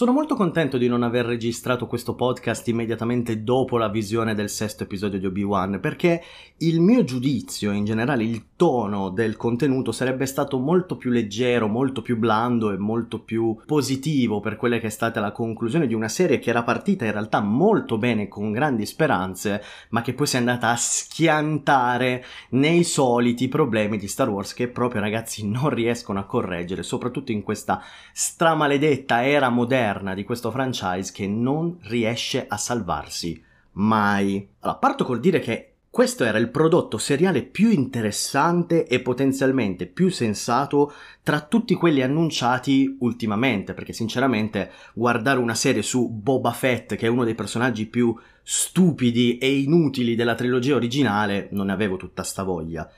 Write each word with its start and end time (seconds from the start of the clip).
Sono 0.00 0.12
molto 0.12 0.34
contento 0.34 0.78
di 0.78 0.88
non 0.88 1.02
aver 1.02 1.26
registrato 1.26 1.86
questo 1.86 2.14
podcast 2.14 2.66
immediatamente 2.68 3.42
dopo 3.42 3.76
la 3.76 3.90
visione 3.90 4.34
del 4.34 4.48
sesto 4.48 4.84
episodio 4.84 5.18
di 5.18 5.26
Obi-Wan, 5.26 5.78
perché 5.78 6.22
il 6.60 6.80
mio 6.80 7.04
giudizio, 7.04 7.70
in 7.70 7.84
generale 7.84 8.24
il 8.24 8.42
tono 8.60 9.08
del 9.08 9.38
contenuto 9.38 9.90
sarebbe 9.90 10.26
stato 10.26 10.58
molto 10.58 10.98
più 10.98 11.10
leggero, 11.10 11.66
molto 11.66 12.02
più 12.02 12.18
blando 12.18 12.70
e 12.70 12.76
molto 12.76 13.18
più 13.20 13.56
positivo 13.64 14.40
per 14.40 14.56
quella 14.56 14.76
che 14.76 14.88
è 14.88 14.90
stata 14.90 15.18
la 15.18 15.32
conclusione 15.32 15.86
di 15.86 15.94
una 15.94 16.08
serie 16.08 16.38
che 16.38 16.50
era 16.50 16.62
partita 16.62 17.06
in 17.06 17.12
realtà 17.12 17.40
molto 17.40 17.96
bene 17.96 18.28
con 18.28 18.52
grandi 18.52 18.84
speranze, 18.84 19.62
ma 19.88 20.02
che 20.02 20.12
poi 20.12 20.26
si 20.26 20.36
è 20.36 20.40
andata 20.40 20.68
a 20.68 20.76
schiantare 20.76 22.22
nei 22.50 22.84
soliti 22.84 23.48
problemi 23.48 23.96
di 23.96 24.06
Star 24.06 24.28
Wars 24.28 24.52
che 24.52 24.68
proprio 24.68 25.00
ragazzi 25.00 25.42
non 25.48 25.70
riescono 25.70 26.18
a 26.18 26.24
correggere, 26.24 26.82
soprattutto 26.82 27.32
in 27.32 27.42
questa 27.42 27.82
stramaledetta 28.12 29.24
era 29.24 29.48
moderna 29.48 30.12
di 30.12 30.24
questo 30.24 30.50
franchise 30.50 31.12
che 31.14 31.26
non 31.26 31.78
riesce 31.84 32.44
a 32.46 32.58
salvarsi 32.58 33.42
mai. 33.72 34.46
Allora, 34.60 34.78
parto 34.78 35.04
col 35.06 35.20
dire 35.20 35.40
che 35.40 35.69
questo 35.90 36.22
era 36.22 36.38
il 36.38 36.50
prodotto 36.50 36.98
seriale 36.98 37.42
più 37.42 37.70
interessante 37.70 38.86
e 38.86 39.00
potenzialmente 39.00 39.86
più 39.86 40.08
sensato 40.08 40.92
tra 41.24 41.40
tutti 41.40 41.74
quelli 41.74 42.00
annunciati 42.00 42.96
ultimamente, 43.00 43.74
perché 43.74 43.92
sinceramente 43.92 44.70
guardare 44.94 45.40
una 45.40 45.56
serie 45.56 45.82
su 45.82 46.08
Boba 46.08 46.52
Fett, 46.52 46.94
che 46.94 47.06
è 47.06 47.10
uno 47.10 47.24
dei 47.24 47.34
personaggi 47.34 47.86
più 47.86 48.16
stupidi 48.40 49.38
e 49.38 49.52
inutili 49.58 50.14
della 50.14 50.36
trilogia 50.36 50.76
originale, 50.76 51.48
non 51.50 51.66
ne 51.66 51.72
avevo 51.72 51.96
tutta 51.96 52.22
sta 52.22 52.44
voglia. 52.44 52.88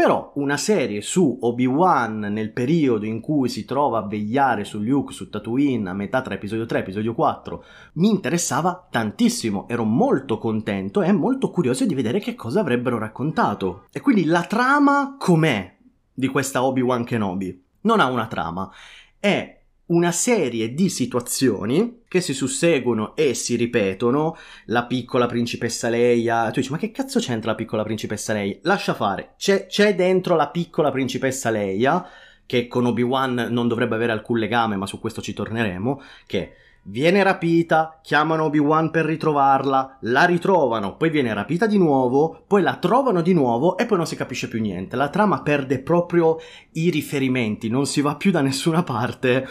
Però 0.00 0.32
una 0.36 0.56
serie 0.56 1.02
su 1.02 1.36
Obi-Wan 1.42 2.20
nel 2.20 2.52
periodo 2.52 3.04
in 3.04 3.20
cui 3.20 3.50
si 3.50 3.66
trova 3.66 3.98
a 3.98 4.06
vegliare 4.06 4.64
su 4.64 4.80
Luke 4.80 5.12
su 5.12 5.28
Tatooine 5.28 5.90
a 5.90 5.92
metà 5.92 6.22
tra 6.22 6.32
episodio 6.32 6.64
3 6.64 6.78
e 6.78 6.80
episodio 6.80 7.12
4 7.12 7.64
mi 7.96 8.08
interessava 8.08 8.88
tantissimo, 8.90 9.68
ero 9.68 9.84
molto 9.84 10.38
contento 10.38 11.02
e 11.02 11.12
molto 11.12 11.50
curioso 11.50 11.84
di 11.84 11.94
vedere 11.94 12.18
che 12.18 12.34
cosa 12.34 12.60
avrebbero 12.60 12.96
raccontato. 12.96 13.88
E 13.92 14.00
quindi 14.00 14.24
la 14.24 14.44
trama 14.44 15.16
com'è 15.18 15.76
di 16.14 16.28
questa 16.28 16.64
Obi-Wan 16.64 17.04
Kenobi? 17.04 17.62
Non 17.82 18.00
ha 18.00 18.06
una 18.06 18.26
trama, 18.26 18.70
è 19.18 19.59
una 19.90 20.12
serie 20.12 20.72
di 20.74 20.88
situazioni 20.88 22.02
che 22.08 22.20
si 22.20 22.32
susseguono 22.32 23.14
e 23.14 23.34
si 23.34 23.56
ripetono. 23.56 24.36
La 24.66 24.86
piccola 24.86 25.26
principessa 25.26 25.88
Leia. 25.88 26.50
Tu 26.50 26.60
dici, 26.60 26.72
ma 26.72 26.78
che 26.78 26.90
cazzo 26.90 27.18
c'entra 27.18 27.50
la 27.50 27.56
piccola 27.56 27.82
principessa 27.82 28.32
Leia? 28.32 28.58
Lascia 28.62 28.94
fare. 28.94 29.34
C'è, 29.36 29.66
c'è 29.66 29.94
dentro 29.94 30.36
la 30.36 30.48
piccola 30.48 30.90
principessa 30.90 31.50
Leia, 31.50 32.06
che 32.46 32.66
con 32.66 32.86
Obi-Wan 32.86 33.48
non 33.50 33.68
dovrebbe 33.68 33.94
avere 33.94 34.12
alcun 34.12 34.38
legame, 34.38 34.76
ma 34.76 34.86
su 34.86 34.98
questo 35.00 35.20
ci 35.20 35.32
torneremo. 35.32 36.02
Che 36.26 36.52
viene 36.90 37.22
rapita, 37.22 38.00
chiamano 38.02 38.44
Obi-Wan 38.44 38.90
per 38.90 39.04
ritrovarla, 39.04 39.98
la 40.02 40.24
ritrovano, 40.24 40.96
poi 40.96 41.08
viene 41.08 41.32
rapita 41.32 41.66
di 41.66 41.78
nuovo, 41.78 42.44
poi 42.46 42.62
la 42.62 42.76
trovano 42.76 43.22
di 43.22 43.32
nuovo 43.32 43.76
e 43.76 43.86
poi 43.86 43.96
non 43.96 44.06
si 44.06 44.16
capisce 44.16 44.48
più 44.48 44.60
niente. 44.60 44.96
La 44.96 45.08
trama 45.08 45.42
perde 45.42 45.78
proprio 45.78 46.38
i 46.72 46.90
riferimenti, 46.90 47.68
non 47.68 47.86
si 47.86 48.00
va 48.00 48.16
più 48.16 48.30
da 48.30 48.40
nessuna 48.40 48.82
parte 48.82 49.48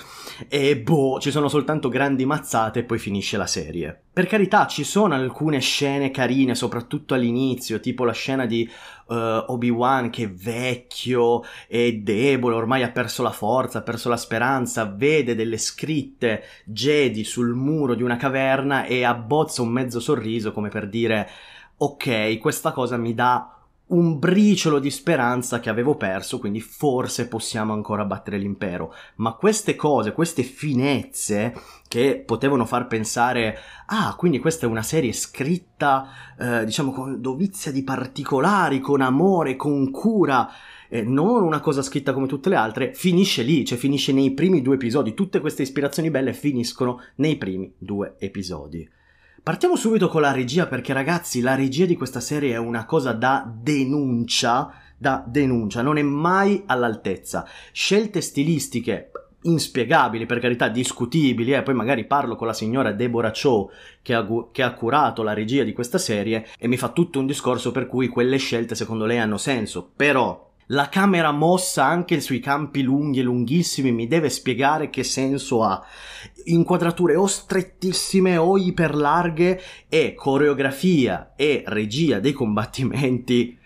e 0.47 0.77
boh, 0.77 1.19
ci 1.19 1.31
sono 1.31 1.47
soltanto 1.47 1.89
grandi 1.89 2.25
mazzate 2.25 2.79
e 2.79 2.83
poi 2.83 2.99
finisce 2.99 3.37
la 3.37 3.47
serie. 3.47 4.01
Per 4.19 4.27
carità, 4.27 4.67
ci 4.67 4.83
sono 4.83 5.13
alcune 5.13 5.61
scene 5.61 6.11
carine, 6.11 6.53
soprattutto 6.53 7.13
all'inizio, 7.13 7.79
tipo 7.79 8.03
la 8.03 8.11
scena 8.11 8.45
di 8.45 8.69
uh, 9.05 9.13
Obi-Wan 9.13 10.09
che 10.09 10.25
è 10.25 10.29
vecchio 10.29 11.41
e 11.69 12.01
debole, 12.03 12.55
ormai 12.55 12.83
ha 12.83 12.91
perso 12.91 13.23
la 13.23 13.31
forza, 13.31 13.77
ha 13.77 13.81
perso 13.81 14.09
la 14.09 14.17
speranza, 14.17 14.83
vede 14.83 15.35
delle 15.35 15.57
scritte 15.57 16.43
Jedi 16.65 17.23
sul 17.23 17.53
muro 17.53 17.95
di 17.95 18.03
una 18.03 18.17
caverna 18.17 18.83
e 18.83 19.05
abbozza 19.05 19.61
un 19.61 19.69
mezzo 19.69 20.01
sorriso 20.01 20.51
come 20.51 20.67
per 20.67 20.89
dire 20.89 21.29
ok, 21.77 22.39
questa 22.39 22.73
cosa 22.73 22.97
mi 22.97 23.13
dà 23.13 23.58
un 23.89 24.19
briciolo 24.19 24.79
di 24.79 24.91
speranza 24.91 25.59
che 25.59 25.69
avevo 25.69 25.95
perso, 25.95 26.39
quindi 26.39 26.61
forse 26.61 27.27
possiamo 27.27 27.73
ancora 27.73 28.05
battere 28.05 28.37
l'impero. 28.37 28.93
Ma 29.15 29.33
queste 29.33 29.75
cose, 29.75 30.11
queste 30.11 30.43
finezze 30.43 31.55
che 31.87 32.21
potevano 32.25 32.65
far 32.65 32.87
pensare, 32.87 33.57
ah, 33.87 34.13
quindi 34.15 34.39
questa 34.39 34.65
è 34.65 34.69
una 34.69 34.83
serie 34.83 35.11
scritta, 35.11 36.07
eh, 36.37 36.65
diciamo, 36.65 36.91
con 36.91 37.19
dovizia 37.19 37.71
di 37.71 37.83
particolari, 37.83 38.79
con 38.79 39.01
amore, 39.01 39.55
con 39.55 39.89
cura, 39.89 40.49
eh, 40.87 41.01
non 41.01 41.43
una 41.43 41.59
cosa 41.59 41.81
scritta 41.81 42.13
come 42.13 42.27
tutte 42.27 42.49
le 42.49 42.55
altre, 42.55 42.93
finisce 42.93 43.41
lì, 43.41 43.65
cioè 43.65 43.77
finisce 43.77 44.13
nei 44.13 44.33
primi 44.33 44.61
due 44.61 44.75
episodi. 44.75 45.15
Tutte 45.15 45.39
queste 45.39 45.63
ispirazioni 45.63 46.11
belle 46.11 46.33
finiscono 46.33 47.01
nei 47.15 47.37
primi 47.37 47.73
due 47.77 48.15
episodi. 48.19 48.87
Partiamo 49.41 49.75
subito 49.75 50.09
con 50.09 50.21
la 50.21 50.31
regia 50.31 50.67
perché 50.67 50.91
ragazzi 50.91 51.39
la 51.39 51.55
regia 51.55 51.85
di 51.85 51.95
questa 51.95 52.19
serie 52.19 52.53
è 52.53 52.57
una 52.57 52.85
cosa 52.85 53.13
da 53.13 53.49
denuncia, 53.49 54.71
da 54.97 55.23
denuncia, 55.25 55.81
non 55.81 55.97
è 55.97 56.01
mai 56.01 56.63
all'altezza. 56.65 57.47
Scelte 57.71 58.21
stilistiche 58.21 59.11
inspiegabili, 59.43 60.25
per 60.25 60.39
carità 60.39 60.67
discutibili, 60.67 61.53
eh? 61.53 61.63
poi 61.63 61.73
magari 61.73 62.05
parlo 62.05 62.35
con 62.35 62.47
la 62.47 62.53
signora 62.53 62.91
Deborah 62.91 63.31
Cho 63.31 63.71
che 64.01 64.13
ha, 64.13 64.27
che 64.51 64.61
ha 64.61 64.73
curato 64.73 65.23
la 65.23 65.33
regia 65.33 65.63
di 65.63 65.71
questa 65.71 65.97
serie 65.97 66.45
e 66.57 66.67
mi 66.67 66.75
fa 66.75 66.89
tutto 66.89 67.19
un 67.19 67.25
discorso 67.25 67.71
per 67.71 67.87
cui 67.87 68.09
quelle 68.09 68.37
scelte 68.37 68.75
secondo 68.75 69.05
lei 69.05 69.19
hanno 69.19 69.37
senso, 69.37 69.89
però 69.95 70.48
la 70.71 70.89
camera 70.89 71.31
mossa 71.31 71.85
anche 71.85 72.19
sui 72.21 72.39
campi 72.39 72.83
lunghi 72.83 73.19
e 73.19 73.23
lunghissimi 73.23 73.91
mi 73.91 74.07
deve 74.07 74.29
spiegare 74.29 74.89
che 74.89 75.03
senso 75.03 75.63
ha. 75.63 75.83
Inquadrature 76.45 77.15
o 77.15 77.25
strettissime 77.25 78.37
o 78.37 78.57
iperlarghe 78.57 79.61
e 79.89 80.13
coreografia 80.13 81.33
e 81.35 81.63
regia 81.65 82.19
dei 82.19 82.33
combattimenti 82.33 83.57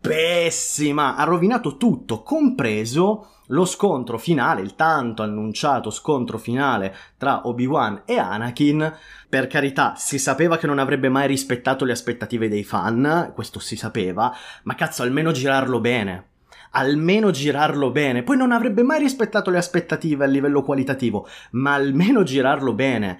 pessima, 0.00 1.16
ha 1.16 1.24
rovinato 1.24 1.76
tutto, 1.76 2.22
compreso 2.22 3.32
lo 3.48 3.64
scontro 3.64 4.18
finale, 4.18 4.62
il 4.62 4.74
tanto 4.76 5.22
annunciato 5.22 5.90
scontro 5.90 6.38
finale 6.38 6.94
tra 7.18 7.46
Obi-Wan 7.46 8.02
e 8.06 8.16
Anakin. 8.16 8.94
Per 9.28 9.46
carità, 9.46 9.94
si 9.96 10.18
sapeva 10.18 10.56
che 10.56 10.66
non 10.66 10.78
avrebbe 10.78 11.08
mai 11.08 11.26
rispettato 11.26 11.84
le 11.84 11.92
aspettative 11.92 12.48
dei 12.48 12.64
fan, 12.64 13.32
questo 13.34 13.58
si 13.58 13.76
sapeva, 13.76 14.34
ma 14.62 14.74
cazzo, 14.74 15.02
almeno 15.02 15.32
girarlo 15.32 15.80
bene 15.80 16.34
almeno 16.76 17.30
girarlo 17.30 17.90
bene. 17.90 18.22
Poi 18.22 18.36
non 18.36 18.52
avrebbe 18.52 18.82
mai 18.82 19.00
rispettato 19.00 19.50
le 19.50 19.58
aspettative 19.58 20.24
a 20.24 20.28
livello 20.28 20.62
qualitativo, 20.62 21.26
ma 21.52 21.74
almeno 21.74 22.22
girarlo 22.22 22.74
bene. 22.74 23.18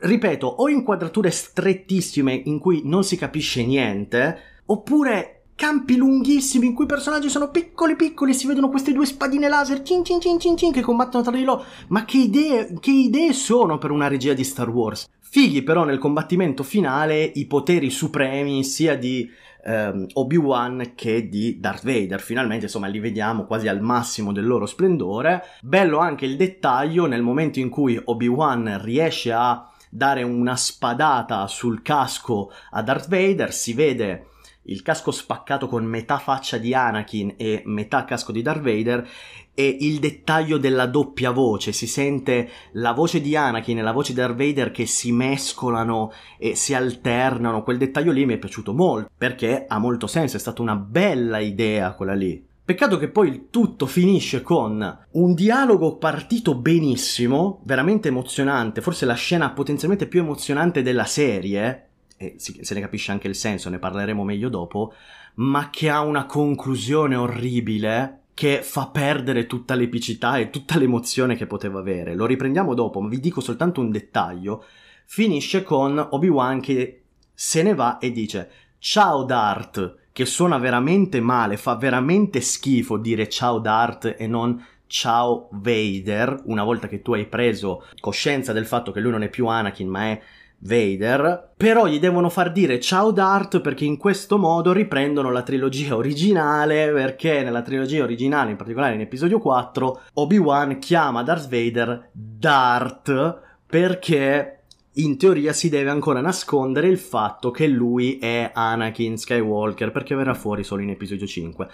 Ripeto, 0.00 0.46
o 0.46 0.68
inquadrature 0.68 1.30
strettissime 1.30 2.32
in 2.44 2.58
cui 2.58 2.82
non 2.84 3.02
si 3.02 3.16
capisce 3.16 3.64
niente, 3.64 4.62
oppure 4.66 5.36
campi 5.54 5.96
lunghissimi 5.96 6.64
in 6.64 6.74
cui 6.74 6.84
i 6.84 6.88
personaggi 6.88 7.28
sono 7.28 7.50
piccoli 7.50 7.94
piccoli 7.94 8.30
e 8.30 8.34
si 8.34 8.46
vedono 8.46 8.70
queste 8.70 8.94
due 8.94 9.04
spadine 9.04 9.46
laser 9.46 9.82
cin 9.82 10.02
cin 10.02 10.18
cin 10.18 10.38
cin 10.38 10.56
cin 10.56 10.72
che 10.72 10.80
combattono 10.80 11.22
tra 11.22 11.36
di 11.36 11.44
loro. 11.44 11.64
Ma 11.88 12.04
che 12.04 12.18
idee, 12.18 12.78
che 12.80 12.90
idee 12.90 13.32
sono 13.32 13.76
per 13.76 13.90
una 13.90 14.08
regia 14.08 14.32
di 14.32 14.44
Star 14.44 14.70
Wars? 14.70 15.06
Fighi 15.20 15.62
però 15.62 15.84
nel 15.84 15.98
combattimento 15.98 16.62
finale 16.62 17.22
i 17.22 17.46
poteri 17.46 17.90
supremi 17.90 18.64
sia 18.64 18.96
di 18.96 19.28
ehm, 19.64 20.06
Obi-Wan 20.14 20.92
che 20.94 21.28
di 21.28 21.58
Darth 21.60 21.84
Vader. 21.84 22.20
Finalmente, 22.20 22.64
insomma, 22.64 22.86
li 22.86 22.98
vediamo 22.98 23.44
quasi 23.44 23.68
al 23.68 23.80
massimo 23.80 24.32
del 24.32 24.46
loro 24.46 24.66
splendore. 24.66 25.42
Bello 25.62 25.98
anche 25.98 26.24
il 26.24 26.36
dettaglio 26.36 27.06
nel 27.06 27.22
momento 27.22 27.58
in 27.58 27.68
cui 27.68 28.00
Obi-Wan 28.02 28.80
riesce 28.82 29.32
a 29.32 29.70
dare 29.90 30.22
una 30.22 30.56
spadata 30.56 31.46
sul 31.48 31.82
casco 31.82 32.52
a 32.70 32.82
Darth 32.82 33.08
Vader, 33.08 33.52
si 33.52 33.74
vede 33.74 34.26
il 34.64 34.82
casco 34.82 35.10
spaccato 35.10 35.66
con 35.66 35.84
metà 35.84 36.18
faccia 36.18 36.58
di 36.58 36.74
Anakin 36.74 37.34
e 37.36 37.62
metà 37.64 38.04
casco 38.04 38.30
di 38.30 38.42
Darth 38.42 38.62
Vader 38.62 39.08
e 39.54 39.76
il 39.80 39.98
dettaglio 39.98 40.58
della 40.58 40.86
doppia 40.86 41.30
voce, 41.30 41.72
si 41.72 41.86
sente 41.86 42.48
la 42.72 42.92
voce 42.92 43.20
di 43.20 43.36
Anakin 43.36 43.78
e 43.78 43.82
la 43.82 43.92
voce 43.92 44.12
di 44.12 44.20
Darth 44.20 44.36
Vader 44.36 44.70
che 44.70 44.86
si 44.86 45.12
mescolano 45.12 46.12
e 46.38 46.54
si 46.54 46.74
alternano, 46.74 47.62
quel 47.62 47.78
dettaglio 47.78 48.12
lì 48.12 48.24
mi 48.24 48.34
è 48.34 48.38
piaciuto 48.38 48.72
molto, 48.72 49.10
perché 49.16 49.66
ha 49.68 49.78
molto 49.78 50.06
senso, 50.06 50.36
è 50.36 50.40
stata 50.40 50.62
una 50.62 50.76
bella 50.76 51.38
idea 51.38 51.94
quella 51.94 52.14
lì. 52.14 52.46
Peccato 52.64 52.98
che 52.98 53.08
poi 53.08 53.28
il 53.28 53.46
tutto 53.50 53.86
finisce 53.86 54.42
con 54.42 55.06
un 55.10 55.34
dialogo 55.34 55.96
partito 55.96 56.54
benissimo, 56.54 57.60
veramente 57.64 58.08
emozionante, 58.08 58.80
forse 58.80 59.06
la 59.06 59.14
scena 59.14 59.50
potenzialmente 59.50 60.06
più 60.06 60.20
emozionante 60.20 60.80
della 60.80 61.04
serie, 61.04 61.88
e 62.16 62.36
se 62.38 62.74
ne 62.74 62.80
capisce 62.80 63.10
anche 63.10 63.26
il 63.26 63.34
senso, 63.34 63.70
ne 63.70 63.80
parleremo 63.80 64.22
meglio 64.22 64.48
dopo, 64.48 64.92
ma 65.36 65.68
che 65.70 65.88
ha 65.88 66.02
una 66.02 66.26
conclusione 66.26 67.16
orribile 67.16 68.19
che 68.34 68.62
fa 68.62 68.88
perdere 68.88 69.46
tutta 69.46 69.74
l'epicità 69.74 70.38
e 70.38 70.50
tutta 70.50 70.78
l'emozione 70.78 71.36
che 71.36 71.46
poteva 71.46 71.80
avere. 71.80 72.14
Lo 72.14 72.26
riprendiamo 72.26 72.74
dopo, 72.74 73.00
ma 73.00 73.08
vi 73.08 73.20
dico 73.20 73.40
soltanto 73.40 73.80
un 73.80 73.90
dettaglio. 73.90 74.64
Finisce 75.04 75.62
con 75.62 75.98
Obi-Wan 76.10 76.60
che 76.60 77.02
se 77.34 77.62
ne 77.62 77.74
va 77.74 77.98
e 77.98 78.12
dice 78.12 78.50
Ciao 78.78 79.24
Dart, 79.24 79.98
che 80.12 80.24
suona 80.26 80.58
veramente 80.58 81.20
male, 81.20 81.56
fa 81.56 81.76
veramente 81.76 82.40
schifo 82.40 82.96
dire 82.96 83.28
ciao 83.28 83.58
Dart 83.58 84.16
e 84.18 84.26
non 84.26 84.62
ciao 84.86 85.48
Vader, 85.52 86.42
una 86.44 86.64
volta 86.64 86.88
che 86.88 87.00
tu 87.00 87.12
hai 87.12 87.26
preso 87.26 87.86
coscienza 88.00 88.52
del 88.52 88.66
fatto 88.66 88.90
che 88.90 89.00
lui 89.00 89.12
non 89.12 89.22
è 89.22 89.28
più 89.28 89.46
Anakin 89.46 89.88
ma 89.88 90.04
è 90.06 90.20
Vader, 90.60 91.52
però 91.56 91.86
gli 91.86 91.98
devono 91.98 92.28
far 92.28 92.52
dire 92.52 92.80
ciao 92.80 93.10
Dart 93.10 93.60
perché 93.60 93.84
in 93.84 93.96
questo 93.96 94.38
modo 94.38 94.72
riprendono 94.72 95.30
la 95.30 95.42
trilogia 95.42 95.96
originale, 95.96 96.90
perché 96.92 97.42
nella 97.42 97.62
trilogia 97.62 98.02
originale, 98.02 98.50
in 98.50 98.56
particolare 98.56 98.94
in 98.94 99.00
episodio 99.00 99.38
4, 99.38 100.00
Obi-Wan 100.14 100.78
chiama 100.78 101.22
Darth 101.22 101.48
Vader 101.48 102.10
Dart 102.12 103.40
perché 103.66 104.60
in 104.94 105.16
teoria 105.16 105.52
si 105.52 105.68
deve 105.68 105.88
ancora 105.88 106.20
nascondere 106.20 106.88
il 106.88 106.98
fatto 106.98 107.50
che 107.50 107.66
lui 107.66 108.18
è 108.18 108.50
Anakin 108.52 109.16
Skywalker 109.16 109.92
perché 109.92 110.14
verrà 110.14 110.34
fuori 110.34 110.64
solo 110.64 110.82
in 110.82 110.90
episodio 110.90 111.26
5. 111.26 111.68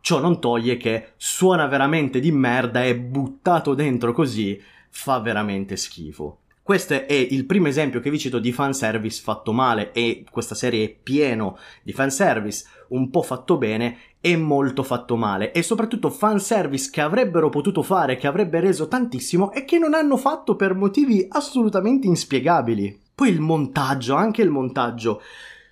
Ciò 0.00 0.20
non 0.20 0.40
toglie 0.40 0.76
che 0.76 1.12
suona 1.16 1.66
veramente 1.66 2.20
di 2.20 2.30
merda 2.30 2.84
e 2.84 2.96
buttato 2.96 3.74
dentro 3.74 4.12
così 4.12 4.60
fa 4.90 5.18
veramente 5.18 5.76
schifo. 5.76 6.38
Questo 6.68 6.92
è 6.92 7.14
il 7.14 7.46
primo 7.46 7.66
esempio 7.66 7.98
che 7.98 8.10
vi 8.10 8.18
cito 8.18 8.38
di 8.38 8.52
fanservice 8.52 9.22
fatto 9.22 9.52
male 9.52 9.90
e 9.92 10.26
questa 10.30 10.54
serie 10.54 10.84
è 10.84 10.90
pieno 10.90 11.56
di 11.82 11.94
fanservice 11.94 12.66
un 12.88 13.08
po' 13.08 13.22
fatto 13.22 13.56
bene 13.56 13.96
e 14.20 14.36
molto 14.36 14.82
fatto 14.82 15.16
male 15.16 15.50
e 15.52 15.62
soprattutto 15.62 16.10
fanservice 16.10 16.90
che 16.90 17.00
avrebbero 17.00 17.48
potuto 17.48 17.82
fare, 17.82 18.18
che 18.18 18.26
avrebbe 18.26 18.60
reso 18.60 18.86
tantissimo 18.86 19.50
e 19.52 19.64
che 19.64 19.78
non 19.78 19.94
hanno 19.94 20.18
fatto 20.18 20.56
per 20.56 20.74
motivi 20.74 21.26
assolutamente 21.30 22.06
inspiegabili. 22.06 23.00
Poi 23.14 23.30
il 23.30 23.40
montaggio, 23.40 24.14
anche 24.14 24.42
il 24.42 24.50
montaggio. 24.50 25.22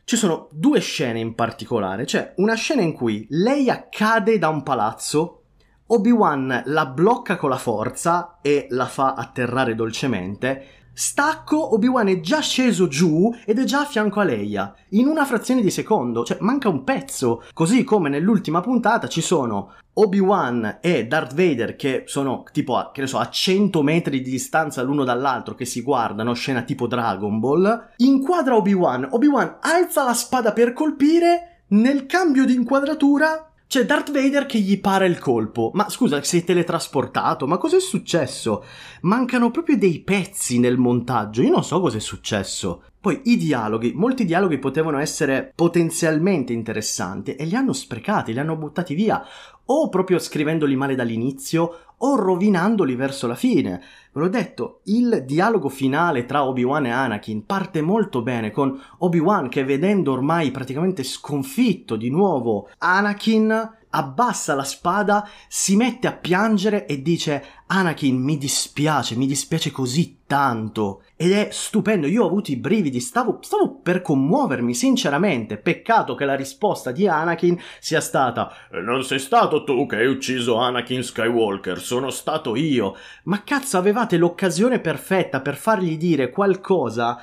Ci 0.03 0.17
sono 0.17 0.49
due 0.51 0.81
scene 0.81 1.21
in 1.21 1.35
particolare, 1.35 2.07
c'è 2.07 2.33
una 2.37 2.55
scena 2.55 2.81
in 2.81 2.95
cui 2.95 3.27
lei 3.29 3.69
accade 3.69 4.39
da 4.39 4.49
un 4.49 4.63
palazzo 4.63 5.43
Obi-Wan 5.89 6.63
la 6.65 6.87
blocca 6.87 7.37
con 7.37 7.49
la 7.49 7.59
forza 7.59 8.39
e 8.43 8.67
la 8.71 8.87
fa 8.87 9.15
atterrare 9.15 9.77
dolcemente. 9.77 10.86
Stacco, 10.99 11.75
Obi-Wan 11.75 12.09
è 12.09 12.21
già 12.21 12.41
sceso 12.41 12.89
giù 12.89 13.31
ed 13.45 13.59
è 13.59 13.65
già 13.65 13.81
a 13.81 13.85
fianco 13.85 14.21
a 14.21 14.25
Leia, 14.25 14.75
in 14.93 15.09
una 15.09 15.27
frazione 15.27 15.61
di 15.61 15.71
secondo, 15.71 16.25
cioè 16.25 16.39
manca 16.41 16.71
un 16.71 16.85
pezzo. 16.85 17.43
Così 17.53 17.85
come 17.85 18.09
nell'ultima 18.09 18.63
puntata 18.63 19.07
ci 19.07 19.21
sono 19.21 19.75
Obi-Wan 19.93 20.79
e 20.81 21.07
Darth 21.07 21.35
Vader 21.35 21.77
che 21.77 22.05
sono 22.07 22.45
tipo 22.51 22.79
a, 22.79 22.93
che 22.93 23.07
so, 23.07 23.19
a 23.19 23.29
100 23.29 23.83
metri 23.83 24.23
di 24.23 24.31
distanza 24.31 24.81
l'uno 24.81 25.05
dall'altro 25.05 25.55
che 25.55 25.67
si 25.67 25.83
guardano, 25.83 26.33
scena 26.33 26.63
tipo 26.63 26.87
Dragon 26.87 27.41
Ball. 27.41 27.89
Inquadra 27.97 28.57
Obi-Wan, 28.57 29.09
Obi-Wan 29.11 29.59
alza 29.61 30.03
la 30.03 30.15
spada 30.15 30.55
per 30.55 30.73
colpire, 30.73 31.65
nel 31.69 32.07
cambio 32.07 32.47
di 32.47 32.55
inquadratura 32.55 33.51
c'è 33.69 33.85
Darth 33.85 34.13
Vader 34.13 34.47
che 34.47 34.59
gli 34.59 34.81
para 34.81 35.07
il 35.07 35.19
colpo. 35.19 35.71
Ma 35.75 35.89
scusa, 35.89 36.23
sei 36.23 36.45
teletrasportato? 36.45 37.47
Ma 37.47 37.59
cos'è 37.59 37.81
successo? 37.81 38.65
Mancano 39.03 39.51
proprio 39.51 39.77
dei 39.77 40.01
pezzi 40.01 40.61
nel 40.61 40.79
montaggio. 40.79 41.43
Io 41.43 41.51
non 41.51 41.65
so 41.65 41.81
cos'è 41.81 41.99
successo. 41.99 42.85
Poi 43.01 43.21
i 43.25 43.37
dialoghi, 43.37 43.93
molti 43.95 44.25
dialoghi 44.25 44.59
potevano 44.59 44.99
essere 44.99 45.53
potenzialmente 45.55 46.53
interessanti 46.53 47.35
e 47.35 47.45
li 47.45 47.55
hanno 47.55 47.73
sprecati, 47.73 48.33
li 48.33 48.41
hanno 48.41 48.57
buttati 48.57 48.95
via, 48.95 49.25
o 49.67 49.89
proprio 49.89 50.19
scrivendoli 50.19 50.77
male 50.77 50.95
dall'inizio, 50.95 51.81
o 51.99 52.17
rovinandoli 52.17 52.95
verso 52.95 53.27
la 53.27 53.35
fine. 53.35 53.81
Ve 54.13 54.21
l'ho 54.21 54.29
detto, 54.29 54.81
il 54.85 55.25
dialogo 55.27 55.69
finale 55.69 56.25
tra 56.25 56.45
Obi-Wan 56.45 56.87
e 56.87 56.91
Anakin 56.91 57.47
parte 57.47 57.81
molto 57.81 58.23
bene 58.23 58.51
con 58.51 58.79
Obi-Wan 58.99 59.49
che 59.49 59.65
vedendo 59.65 60.13
ormai 60.13 60.51
praticamente 60.51 61.03
sconfitto 61.03 61.97
di 61.97 62.11
nuovo 62.11 62.69
Anakin 62.79 63.75
abbassa 63.97 64.55
la 64.55 64.63
spada, 64.63 65.29
si 65.49 65.75
mette 65.75 66.07
a 66.07 66.13
piangere 66.13 66.87
e 66.87 67.01
dice 67.01 67.45
Anakin 67.67 68.17
mi 68.17 68.37
dispiace, 68.37 69.17
mi 69.17 69.27
dispiace 69.27 69.71
così 69.71 70.19
tanto. 70.27 71.03
Ed 71.17 71.33
è 71.33 71.49
stupendo, 71.51 72.07
io 72.07 72.23
ho 72.23 72.27
avuto 72.27 72.51
i 72.51 72.57
brividi, 72.57 73.01
stavo, 73.01 73.39
stavo 73.41 73.81
per 73.81 74.03
commuovermi 74.03 74.75
sinceramente. 74.75 75.57
Peccato 75.57 76.15
che 76.15 76.27
la 76.27 76.37
risposta 76.37 76.93
di 76.93 77.09
Anakin 77.09 77.59
sia 77.81 78.01
stata 78.01 78.53
Non 78.83 79.03
sei 79.03 79.19
stato 79.19 79.65
tu 79.65 79.87
che 79.87 79.97
hai 79.97 80.07
ucciso 80.07 80.57
Anakin 80.57 81.03
Skywalker, 81.03 81.81
sono 81.81 82.11
stato 82.11 82.55
io. 82.55 82.97
Ma 83.25 83.43
cazzo, 83.43 83.79
avevate 83.79 84.19
l'occasione 84.19 84.79
perfetta 84.79 85.41
per 85.41 85.57
fargli 85.57 85.97
dire 85.97 86.31
qualcosa 86.31 87.19